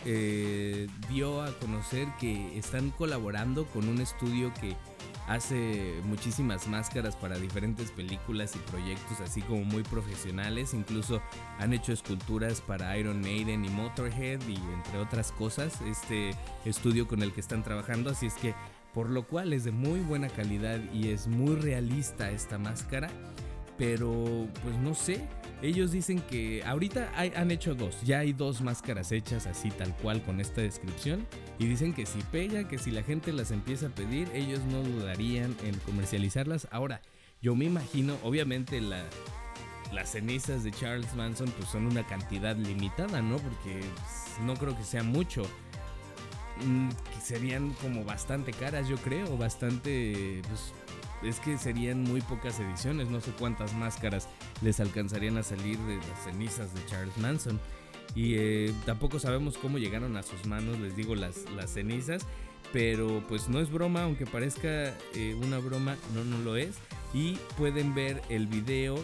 eh, 0.05 0.87
dio 1.09 1.41
a 1.41 1.51
conocer 1.59 2.07
que 2.19 2.57
están 2.57 2.91
colaborando 2.91 3.65
con 3.65 3.87
un 3.87 3.99
estudio 3.99 4.53
que 4.53 4.75
hace 5.27 5.99
muchísimas 6.05 6.67
máscaras 6.67 7.15
para 7.15 7.37
diferentes 7.37 7.91
películas 7.91 8.55
y 8.55 8.59
proyectos 8.71 9.19
así 9.19 9.41
como 9.41 9.63
muy 9.63 9.83
profesionales. 9.83 10.73
Incluso 10.73 11.21
han 11.59 11.73
hecho 11.73 11.91
esculturas 11.91 12.61
para 12.61 12.97
Iron 12.97 13.21
Maiden 13.21 13.65
y 13.65 13.69
Motorhead 13.69 14.41
y 14.47 14.55
entre 14.55 14.99
otras 14.99 15.31
cosas. 15.33 15.81
Este 15.81 16.31
estudio 16.65 17.07
con 17.07 17.21
el 17.21 17.33
que 17.33 17.41
están 17.41 17.63
trabajando. 17.63 18.09
Así 18.09 18.27
es 18.27 18.35
que 18.35 18.55
por 18.93 19.09
lo 19.09 19.27
cual 19.27 19.53
es 19.53 19.63
de 19.63 19.71
muy 19.71 19.99
buena 19.99 20.29
calidad 20.29 20.79
y 20.93 21.09
es 21.09 21.27
muy 21.27 21.55
realista 21.55 22.31
esta 22.31 22.57
máscara. 22.57 23.09
Pero 23.77 24.47
pues 24.63 24.75
no 24.77 24.95
sé, 24.95 25.27
ellos 25.61 25.91
dicen 25.91 26.21
que 26.21 26.63
ahorita 26.63 27.11
han 27.15 27.51
hecho 27.51 27.73
dos, 27.73 28.01
ya 28.03 28.19
hay 28.19 28.33
dos 28.33 28.61
máscaras 28.61 29.11
hechas 29.11 29.47
así 29.47 29.71
tal 29.71 29.95
cual 29.97 30.21
con 30.21 30.39
esta 30.39 30.61
descripción 30.61 31.25
y 31.57 31.65
dicen 31.65 31.93
que 31.93 32.05
si 32.05 32.21
pega, 32.31 32.67
que 32.67 32.77
si 32.77 32.91
la 32.91 33.03
gente 33.03 33.33
las 33.33 33.51
empieza 33.51 33.87
a 33.87 33.89
pedir, 33.89 34.29
ellos 34.33 34.59
no 34.71 34.83
dudarían 34.83 35.55
en 35.63 35.75
comercializarlas. 35.79 36.67
Ahora, 36.71 37.01
yo 37.41 37.55
me 37.55 37.65
imagino, 37.65 38.17
obviamente 38.23 38.81
las 38.81 40.11
cenizas 40.11 40.63
de 40.63 40.71
Charles 40.71 41.13
Manson 41.15 41.49
pues 41.51 41.69
son 41.69 41.87
una 41.87 42.05
cantidad 42.05 42.55
limitada, 42.55 43.21
¿no? 43.21 43.37
Porque 43.37 43.79
pues, 43.79 44.45
no 44.45 44.55
creo 44.55 44.77
que 44.77 44.83
sea 44.83 45.03
mucho. 45.03 45.43
Mm, 46.65 46.89
que 46.89 47.21
serían 47.21 47.73
como 47.81 48.03
bastante 48.03 48.51
caras, 48.51 48.87
yo 48.87 48.97
creo, 48.97 49.37
bastante... 49.37 50.41
Pues, 50.47 50.73
es 51.23 51.39
que 51.39 51.57
serían 51.57 52.03
muy 52.03 52.21
pocas 52.21 52.59
ediciones, 52.59 53.09
no 53.09 53.21
sé 53.21 53.31
cuántas 53.31 53.73
máscaras 53.73 54.27
les 54.61 54.79
alcanzarían 54.79 55.37
a 55.37 55.43
salir 55.43 55.77
de 55.79 55.97
las 55.97 56.23
cenizas 56.23 56.73
de 56.73 56.85
Charles 56.85 57.17
Manson. 57.17 57.59
Y 58.15 58.35
eh, 58.35 58.73
tampoco 58.85 59.19
sabemos 59.19 59.57
cómo 59.57 59.77
llegaron 59.77 60.17
a 60.17 60.23
sus 60.23 60.45
manos, 60.45 60.79
les 60.79 60.95
digo, 60.95 61.15
las, 61.15 61.49
las 61.55 61.71
cenizas. 61.71 62.25
Pero 62.73 63.23
pues 63.29 63.47
no 63.47 63.59
es 63.59 63.71
broma, 63.71 64.03
aunque 64.03 64.25
parezca 64.25 64.93
eh, 65.15 65.37
una 65.41 65.57
broma, 65.59 65.95
no, 66.13 66.23
no 66.23 66.37
lo 66.39 66.57
es. 66.57 66.75
Y 67.13 67.35
pueden 67.57 67.95
ver 67.95 68.21
el 68.29 68.47
video 68.47 68.97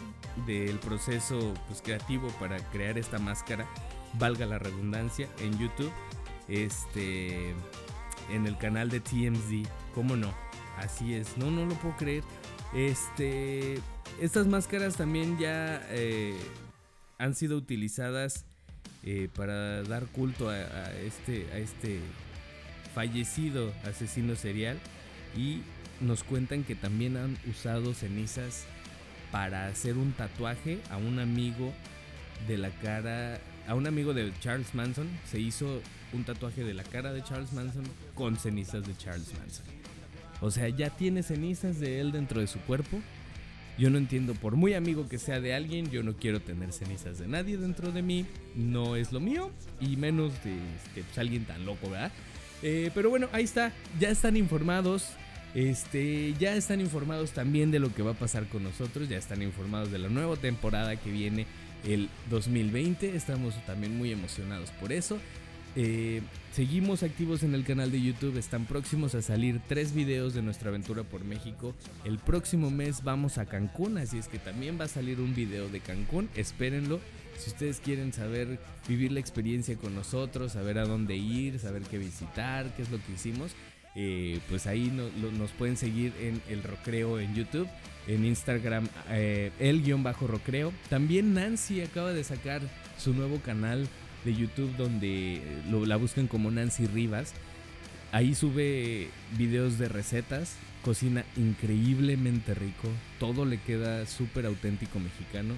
del 0.46 0.78
proceso 0.80 1.54
pues, 1.68 1.80
creativo 1.80 2.28
para 2.40 2.58
crear 2.70 2.98
esta 2.98 3.18
máscara, 3.18 3.66
valga 4.18 4.44
la 4.44 4.58
redundancia, 4.58 5.28
en 5.40 5.58
YouTube 5.58 5.92
este, 6.48 7.54
en 8.30 8.46
el 8.46 8.58
canal 8.58 8.90
de 8.90 9.00
TMZ. 9.00 9.68
¿Cómo 9.94 10.16
no? 10.16 10.43
Así 10.78 11.14
es, 11.14 11.36
no, 11.36 11.50
no 11.50 11.66
lo 11.66 11.74
puedo 11.74 11.96
creer. 11.96 12.24
Este, 12.74 13.78
estas 14.20 14.46
máscaras 14.46 14.96
también 14.96 15.38
ya 15.38 15.80
eh, 15.90 16.34
han 17.18 17.34
sido 17.34 17.56
utilizadas 17.56 18.44
eh, 19.04 19.28
para 19.34 19.82
dar 19.84 20.06
culto 20.06 20.48
a, 20.48 20.92
este, 21.02 21.46
a 21.52 21.58
este 21.58 22.00
fallecido 22.94 23.72
asesino 23.84 24.34
serial 24.34 24.78
y 25.36 25.62
nos 26.00 26.24
cuentan 26.24 26.64
que 26.64 26.74
también 26.74 27.16
han 27.16 27.36
usado 27.48 27.94
cenizas 27.94 28.64
para 29.30 29.66
hacer 29.66 29.96
un 29.96 30.12
tatuaje 30.12 30.78
a 30.90 30.96
un 30.96 31.18
amigo 31.18 31.72
de 32.48 32.58
la 32.58 32.70
cara 32.70 33.40
a 33.66 33.74
un 33.74 33.86
amigo 33.86 34.12
de 34.14 34.32
Charles 34.40 34.74
Manson 34.74 35.08
se 35.30 35.40
hizo 35.40 35.80
un 36.12 36.24
tatuaje 36.24 36.64
de 36.64 36.74
la 36.74 36.84
cara 36.84 37.12
de 37.12 37.22
Charles 37.22 37.52
Manson 37.52 37.84
con 38.14 38.36
cenizas 38.36 38.86
de 38.86 38.96
Charles 38.96 39.32
Manson. 39.38 39.64
O 40.44 40.50
sea, 40.50 40.68
ya 40.68 40.90
tiene 40.90 41.22
cenizas 41.22 41.80
de 41.80 42.00
él 42.00 42.12
dentro 42.12 42.38
de 42.38 42.46
su 42.46 42.58
cuerpo. 42.60 43.00
Yo 43.78 43.88
no 43.88 43.96
entiendo, 43.96 44.34
por 44.34 44.56
muy 44.56 44.74
amigo 44.74 45.08
que 45.08 45.18
sea 45.18 45.40
de 45.40 45.54
alguien, 45.54 45.90
yo 45.90 46.02
no 46.02 46.12
quiero 46.16 46.40
tener 46.40 46.70
cenizas 46.70 47.18
de 47.18 47.26
nadie 47.26 47.56
dentro 47.56 47.92
de 47.92 48.02
mí. 48.02 48.26
No 48.54 48.94
es 48.94 49.10
lo 49.10 49.20
mío. 49.20 49.50
Y 49.80 49.96
menos 49.96 50.32
de 50.44 50.52
este, 50.52 51.02
pues, 51.02 51.16
alguien 51.16 51.46
tan 51.46 51.64
loco, 51.64 51.88
¿verdad? 51.88 52.12
Eh, 52.62 52.90
pero 52.94 53.08
bueno, 53.08 53.28
ahí 53.32 53.44
está. 53.44 53.72
Ya 53.98 54.10
están 54.10 54.36
informados. 54.36 55.12
Este, 55.54 56.34
ya 56.38 56.54
están 56.54 56.82
informados 56.82 57.30
también 57.30 57.70
de 57.70 57.78
lo 57.78 57.94
que 57.94 58.02
va 58.02 58.10
a 58.10 58.18
pasar 58.18 58.46
con 58.46 58.64
nosotros. 58.64 59.08
Ya 59.08 59.16
están 59.16 59.40
informados 59.40 59.90
de 59.90 59.98
la 59.98 60.10
nueva 60.10 60.36
temporada 60.36 60.94
que 60.96 61.10
viene 61.10 61.46
el 61.86 62.10
2020. 62.28 63.16
Estamos 63.16 63.54
también 63.64 63.96
muy 63.96 64.12
emocionados 64.12 64.70
por 64.72 64.92
eso. 64.92 65.18
Eh, 65.76 66.22
seguimos 66.52 67.02
activos 67.02 67.42
en 67.42 67.54
el 67.54 67.64
canal 67.64 67.90
de 67.90 68.00
YouTube, 68.00 68.38
están 68.38 68.64
próximos 68.64 69.14
a 69.14 69.22
salir 69.22 69.60
tres 69.68 69.92
videos 69.92 70.34
de 70.34 70.42
nuestra 70.42 70.68
aventura 70.68 71.02
por 71.02 71.24
México. 71.24 71.74
El 72.04 72.18
próximo 72.18 72.70
mes 72.70 73.02
vamos 73.02 73.38
a 73.38 73.46
Cancún, 73.46 73.98
así 73.98 74.18
es 74.18 74.28
que 74.28 74.38
también 74.38 74.78
va 74.78 74.84
a 74.84 74.88
salir 74.88 75.20
un 75.20 75.34
video 75.34 75.68
de 75.68 75.80
Cancún, 75.80 76.28
espérenlo. 76.36 77.00
Si 77.38 77.50
ustedes 77.50 77.80
quieren 77.80 78.12
saber, 78.12 78.60
vivir 78.86 79.10
la 79.10 79.18
experiencia 79.18 79.76
con 79.76 79.94
nosotros, 79.94 80.52
saber 80.52 80.78
a 80.78 80.84
dónde 80.84 81.16
ir, 81.16 81.58
saber 81.58 81.82
qué 81.82 81.98
visitar, 81.98 82.72
qué 82.76 82.82
es 82.82 82.90
lo 82.90 82.98
que 82.98 83.12
hicimos, 83.12 83.52
eh, 83.96 84.40
pues 84.48 84.66
ahí 84.66 84.90
nos 85.38 85.50
pueden 85.52 85.76
seguir 85.76 86.12
en 86.20 86.40
el 86.48 86.62
Rocreo 86.62 87.18
en 87.18 87.34
YouTube, 87.34 87.68
en 88.06 88.24
Instagram 88.24 88.88
eh, 89.10 89.50
el-rocreo. 89.58 90.72
También 90.88 91.34
Nancy 91.34 91.80
acaba 91.80 92.12
de 92.12 92.22
sacar 92.22 92.60
su 92.98 93.14
nuevo 93.14 93.40
canal 93.40 93.88
de 94.24 94.34
YouTube 94.34 94.74
donde 94.76 95.40
lo, 95.70 95.86
la 95.86 95.96
buscan 95.96 96.26
como 96.26 96.50
Nancy 96.50 96.86
Rivas. 96.86 97.32
Ahí 98.12 98.34
sube 98.34 99.08
videos 99.36 99.78
de 99.78 99.88
recetas, 99.88 100.56
cocina 100.84 101.24
increíblemente 101.36 102.54
rico, 102.54 102.88
todo 103.18 103.44
le 103.44 103.58
queda 103.58 104.06
súper 104.06 104.46
auténtico 104.46 105.00
mexicano. 105.00 105.54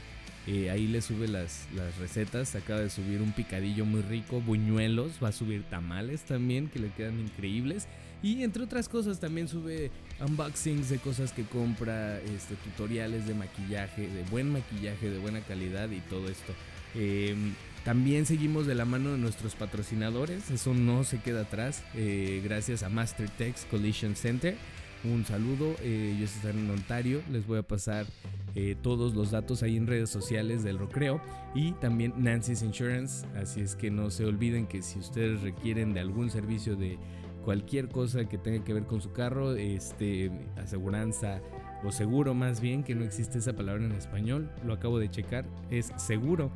Eh, 0.46 0.70
ahí 0.70 0.87
le 0.87 1.02
sube 1.02 1.26
las, 1.26 1.66
las, 1.74 1.96
recetas. 1.98 2.55
Acaba 2.55 2.81
de 2.81 2.88
subir 2.88 3.20
un 3.20 3.33
picadillo 3.33 3.85
muy 3.85 4.00
rico, 4.02 4.40
buñuelos. 4.40 5.14
Va 5.22 5.29
a 5.29 5.33
subir 5.33 5.64
tamales 5.64 6.22
también, 6.22 6.68
que 6.68 6.79
le 6.79 6.90
quedan 6.90 7.18
increíbles. 7.18 7.88
Y 8.22 8.42
entre 8.42 8.62
otras 8.62 8.88
cosas 8.88 9.20
también 9.20 9.48
sube 9.48 9.90
unboxings 10.20 10.88
de 10.88 10.98
cosas 10.98 11.33
que 11.33 11.42
compra, 11.44 12.18
este, 12.20 12.55
tutoriales 12.57 13.26
de 13.26 13.35
maquillaje, 13.35 14.09
de 14.09 14.22
buen 14.31 14.50
maquillaje, 14.50 15.11
de 15.11 15.18
buena 15.18 15.40
calidad 15.40 15.90
y 15.90 16.00
todo 16.00 16.29
esto. 16.29 16.55
Em, 16.94 17.55
también 17.87 18.27
seguimos 18.27 18.66
de 18.66 18.75
la 18.75 18.85
mano 18.85 19.12
de 19.12 19.18
nuestros 19.18 19.55
patrocinadores, 19.55 20.51
eso 20.51 20.75
no 20.75 21.05
se 21.05 21.20
queda 21.20 21.42
atrás, 21.42 21.83
eh, 21.94 22.42
gracias 22.44 22.83
a 22.83 22.90
MasterTex 22.90 23.64
Collision 23.70 24.14
Center 24.14 24.57
un 25.05 25.25
saludo. 25.25 25.75
Eh, 25.83 26.14
ellos 26.16 26.35
están 26.35 26.59
en 26.59 26.70
Ontario. 26.70 27.22
Les 27.31 27.46
voy 27.46 27.59
a 27.59 27.62
pasar 27.62 28.07
eh, 28.55 28.77
todos 28.81 29.14
los 29.14 29.31
datos 29.31 29.62
ahí 29.62 29.77
en 29.77 29.87
redes 29.87 30.11
sociales 30.11 30.64
del 30.64 30.79
Rocreo 30.79 31.20
y 31.55 31.72
también 31.72 32.14
Nancy's 32.16 32.62
Insurance. 32.62 33.27
Así 33.37 33.61
es 33.61 33.77
que 33.77 33.90
no 33.90 34.11
se 34.11 34.25
olviden 34.25 34.66
que 34.66 34.83
si 34.83 34.99
ustedes 34.99 35.42
requieren 35.42 35.94
de 35.94 36.01
algún 36.01 36.31
servicio 36.31 36.77
de 36.77 36.99
cualquier 37.44 37.88
cosa 37.88 38.29
que 38.29 38.38
tenga 38.38 38.64
que 38.64 38.75
ver 38.75 38.85
con 38.85 39.01
su 39.01 39.12
carro, 39.12 39.55
este, 39.55 40.33
aseguranza 40.57 41.40
o 41.85 41.92
seguro 41.92 42.35
más 42.35 42.61
bien, 42.61 42.83
que 42.83 42.94
no 42.94 43.05
existe 43.05 43.38
esa 43.38 43.53
palabra 43.53 43.85
en 43.85 43.92
español, 43.92 44.51
lo 44.64 44.72
acabo 44.72 44.99
de 44.99 45.11
checar, 45.11 45.44
es 45.70 45.92
seguro. 45.96 46.51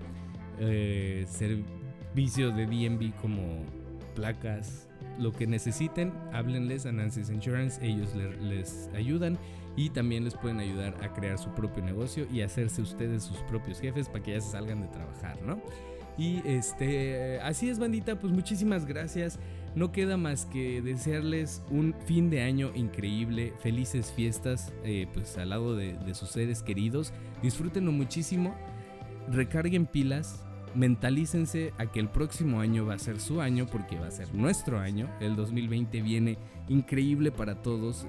Eh, 0.60 1.26
servicios 1.28 2.54
de 2.54 2.66
DMV 2.66 3.14
como 3.20 3.64
placas, 4.14 4.88
lo 5.18 5.32
que 5.32 5.46
necesiten, 5.46 6.12
háblenles 6.32 6.86
a 6.86 6.92
Nancy's 6.92 7.30
Insurance, 7.30 7.84
ellos 7.84 8.14
les 8.14 8.90
ayudan 8.94 9.38
y 9.76 9.90
también 9.90 10.24
les 10.24 10.34
pueden 10.34 10.60
ayudar 10.60 10.94
a 11.02 11.12
crear 11.12 11.38
su 11.38 11.50
propio 11.50 11.82
negocio 11.82 12.26
y 12.30 12.42
hacerse 12.42 12.82
ustedes 12.82 13.22
sus 13.22 13.38
propios 13.38 13.80
jefes 13.80 14.08
para 14.08 14.22
que 14.22 14.32
ya 14.32 14.40
salgan 14.40 14.82
de 14.82 14.88
trabajar, 14.88 15.40
¿no? 15.42 15.62
Y 16.18 16.42
este, 16.46 17.40
así 17.40 17.70
es 17.70 17.78
bandita, 17.78 18.18
pues 18.18 18.32
muchísimas 18.32 18.84
gracias. 18.84 19.38
No 19.74 19.92
queda 19.92 20.16
más 20.16 20.44
que 20.44 20.82
desearles 20.82 21.62
un 21.70 21.94
fin 22.04 22.28
de 22.28 22.42
año 22.42 22.72
increíble, 22.74 23.54
felices 23.60 24.12
fiestas, 24.12 24.72
eh, 24.84 25.06
pues 25.14 25.38
al 25.38 25.50
lado 25.50 25.76
de, 25.76 25.94
de 25.94 26.14
sus 26.14 26.30
seres 26.30 26.62
queridos. 26.62 27.14
Disfrútenlo 27.42 27.92
muchísimo, 27.92 28.54
recarguen 29.30 29.86
pilas, 29.86 30.44
mentalícense 30.74 31.72
a 31.78 31.86
que 31.86 32.00
el 32.00 32.08
próximo 32.08 32.60
año 32.60 32.86
va 32.86 32.94
a 32.94 32.98
ser 32.98 33.20
su 33.20 33.40
año 33.40 33.66
porque 33.66 33.98
va 33.98 34.06
a 34.06 34.10
ser 34.10 34.34
nuestro 34.34 34.78
año. 34.78 35.08
El 35.20 35.36
2020 35.36 36.02
viene 36.02 36.38
increíble 36.68 37.32
para 37.32 37.62
todos. 37.62 38.06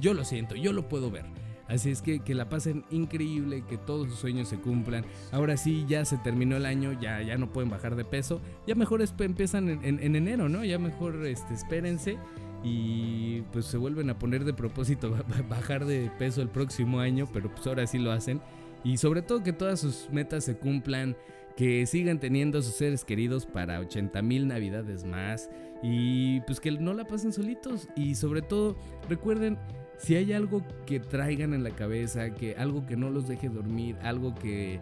Yo 0.00 0.14
lo 0.14 0.24
siento, 0.24 0.54
yo 0.54 0.72
lo 0.72 0.88
puedo 0.88 1.10
ver. 1.10 1.24
Así 1.68 1.90
es 1.90 2.02
que 2.02 2.20
que 2.20 2.34
la 2.34 2.48
pasen 2.48 2.84
increíble, 2.90 3.64
que 3.66 3.78
todos 3.78 4.08
sus 4.08 4.18
sueños 4.18 4.48
se 4.48 4.58
cumplan. 4.58 5.04
Ahora 5.30 5.56
sí, 5.56 5.84
ya 5.88 6.04
se 6.04 6.18
terminó 6.18 6.56
el 6.56 6.66
año, 6.66 6.92
ya, 7.00 7.22
ya 7.22 7.38
no 7.38 7.50
pueden 7.50 7.70
bajar 7.70 7.96
de 7.96 8.04
peso. 8.04 8.40
Ya 8.66 8.74
mejor 8.74 9.02
empiezan 9.20 9.68
en, 9.68 10.16
enero, 10.16 10.48
¿no? 10.48 10.64
Ya 10.64 10.78
mejor 10.78 11.24
este, 11.26 11.54
espérense 11.54 12.18
y 12.64 13.40
pues 13.52 13.66
se 13.66 13.76
vuelven 13.76 14.08
a 14.10 14.18
poner 14.18 14.44
de 14.44 14.54
propósito 14.54 15.16
bajar 15.48 15.84
de 15.84 16.10
peso 16.18 16.42
el 16.42 16.48
próximo 16.48 17.00
año, 17.00 17.28
pero 17.32 17.50
pues 17.50 17.66
ahora 17.66 17.86
sí 17.86 17.98
lo 17.98 18.12
hacen. 18.12 18.40
Y 18.84 18.96
sobre 18.96 19.22
todo 19.22 19.42
que 19.42 19.52
todas 19.52 19.80
sus 19.80 20.08
metas 20.10 20.44
se 20.44 20.56
cumplan, 20.56 21.16
que 21.56 21.86
sigan 21.86 22.18
teniendo 22.18 22.58
a 22.58 22.62
sus 22.62 22.74
seres 22.74 23.04
queridos 23.04 23.46
para 23.46 23.80
80 23.80 24.22
mil 24.22 24.48
navidades 24.48 25.04
más 25.04 25.50
y 25.82 26.40
pues 26.42 26.60
que 26.60 26.70
no 26.72 26.94
la 26.94 27.04
pasen 27.04 27.32
solitos 27.32 27.88
y 27.96 28.14
sobre 28.14 28.42
todo 28.42 28.76
recuerden 29.08 29.58
si 29.98 30.16
hay 30.16 30.32
algo 30.32 30.62
que 30.86 30.98
traigan 30.98 31.54
en 31.54 31.62
la 31.62 31.70
cabeza, 31.70 32.34
que 32.34 32.56
algo 32.56 32.86
que 32.86 32.96
no 32.96 33.10
los 33.10 33.28
deje 33.28 33.48
dormir, 33.48 33.96
algo 34.02 34.34
que 34.34 34.80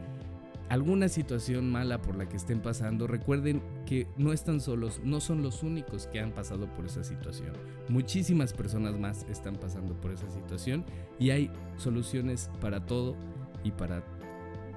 alguna 0.70 1.08
situación 1.08 1.68
mala 1.68 2.00
por 2.00 2.16
la 2.16 2.28
que 2.28 2.36
estén 2.36 2.60
pasando, 2.60 3.06
recuerden 3.06 3.60
que 3.86 4.06
no 4.16 4.32
están 4.32 4.60
solos, 4.60 5.00
no 5.04 5.20
son 5.20 5.42
los 5.42 5.62
únicos 5.64 6.06
que 6.06 6.20
han 6.20 6.30
pasado 6.30 6.72
por 6.74 6.86
esa 6.86 7.02
situación. 7.02 7.52
Muchísimas 7.88 8.52
personas 8.52 8.96
más 8.96 9.26
están 9.28 9.56
pasando 9.56 10.00
por 10.00 10.12
esa 10.12 10.30
situación 10.30 10.84
y 11.18 11.30
hay 11.30 11.50
soluciones 11.76 12.50
para 12.60 12.86
todo 12.86 13.16
y 13.64 13.72
para 13.72 14.04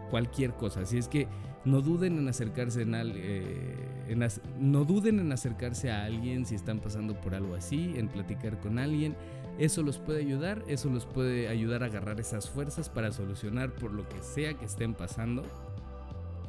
cualquier 0.09 0.53
cosa. 0.53 0.81
Así 0.81 0.97
es 0.97 1.07
que 1.07 1.27
no 1.65 1.81
duden 1.81 2.17
en 2.17 2.27
acercarse 2.27 2.85
eh, 2.85 4.29
no 4.59 4.85
duden 4.85 5.19
en 5.19 5.31
acercarse 5.31 5.91
a 5.91 6.03
alguien 6.05 6.45
si 6.45 6.55
están 6.55 6.79
pasando 6.79 7.19
por 7.19 7.35
algo 7.35 7.55
así, 7.55 7.93
en 7.95 8.09
platicar 8.09 8.59
con 8.59 8.79
alguien. 8.79 9.15
Eso 9.57 9.83
los 9.83 9.99
puede 9.99 10.19
ayudar, 10.19 10.63
eso 10.67 10.89
los 10.89 11.05
puede 11.05 11.47
ayudar 11.47 11.83
a 11.83 11.85
agarrar 11.85 12.19
esas 12.19 12.49
fuerzas 12.49 12.89
para 12.89 13.11
solucionar 13.11 13.73
por 13.73 13.93
lo 13.93 14.07
que 14.09 14.21
sea 14.21 14.55
que 14.55 14.65
estén 14.65 14.93
pasando. 14.93 15.43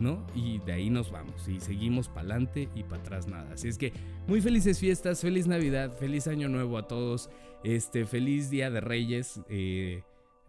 ¿No? 0.00 0.26
Y 0.34 0.58
de 0.58 0.72
ahí 0.72 0.90
nos 0.90 1.12
vamos 1.12 1.46
y 1.46 1.60
seguimos 1.60 2.08
para 2.08 2.22
adelante 2.22 2.68
y 2.74 2.82
para 2.82 3.00
atrás 3.00 3.28
nada. 3.28 3.52
Así 3.52 3.68
es 3.68 3.78
que 3.78 3.92
muy 4.26 4.40
felices 4.40 4.80
fiestas, 4.80 5.20
feliz 5.20 5.46
Navidad, 5.46 5.96
feliz 5.96 6.26
Año 6.26 6.48
Nuevo 6.48 6.78
a 6.78 6.88
todos, 6.88 7.30
este 7.62 8.04
feliz 8.04 8.50
Día 8.50 8.70
de 8.70 8.80
Reyes. 8.80 9.40
Eh, 9.48 10.02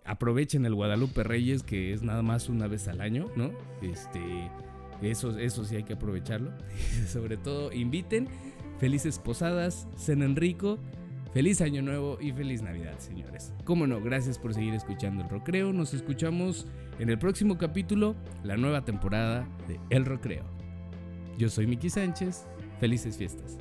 aprovechen 0.06 0.66
el 0.66 0.76
Guadalupe 0.76 1.24
Reyes 1.24 1.64
que 1.64 1.94
es 1.94 2.04
nada 2.04 2.22
más 2.22 2.50
una 2.50 2.68
vez 2.68 2.88
al 2.88 3.02
año, 3.02 3.28
¿no? 3.36 3.52
Este, 3.82 4.50
eso, 5.02 5.38
eso 5.38 5.66
sí 5.66 5.76
hay 5.76 5.84
que 5.84 5.94
aprovecharlo. 5.94 6.52
Sobre 7.08 7.38
todo 7.38 7.72
inviten, 7.72 8.28
felices 8.80 9.20
posadas, 9.20 9.88
cenen 9.98 10.36
rico 10.36 10.80
Feliz 11.36 11.60
año 11.60 11.82
nuevo 11.82 12.18
y 12.22 12.32
feliz 12.32 12.62
Navidad, 12.62 12.98
señores. 12.98 13.54
Cómo 13.66 13.86
no, 13.88 14.00
gracias 14.00 14.40
por 14.40 14.54
seguir 14.54 14.74
escuchando 14.74 15.22
el 15.22 15.30
Rocreo. 15.30 15.74
Nos 15.74 15.94
escuchamos 15.94 16.66
en 16.98 17.10
el 17.10 17.20
próximo 17.20 17.58
capítulo, 17.58 18.16
la 18.46 18.56
nueva 18.56 18.86
temporada 18.86 19.46
de 19.68 19.78
El 19.90 20.06
Rocreo. 20.06 20.46
Yo 21.38 21.50
soy 21.50 21.68
Miki 21.68 21.90
Sánchez. 21.90 22.48
Felices 22.80 23.18
fiestas. 23.18 23.58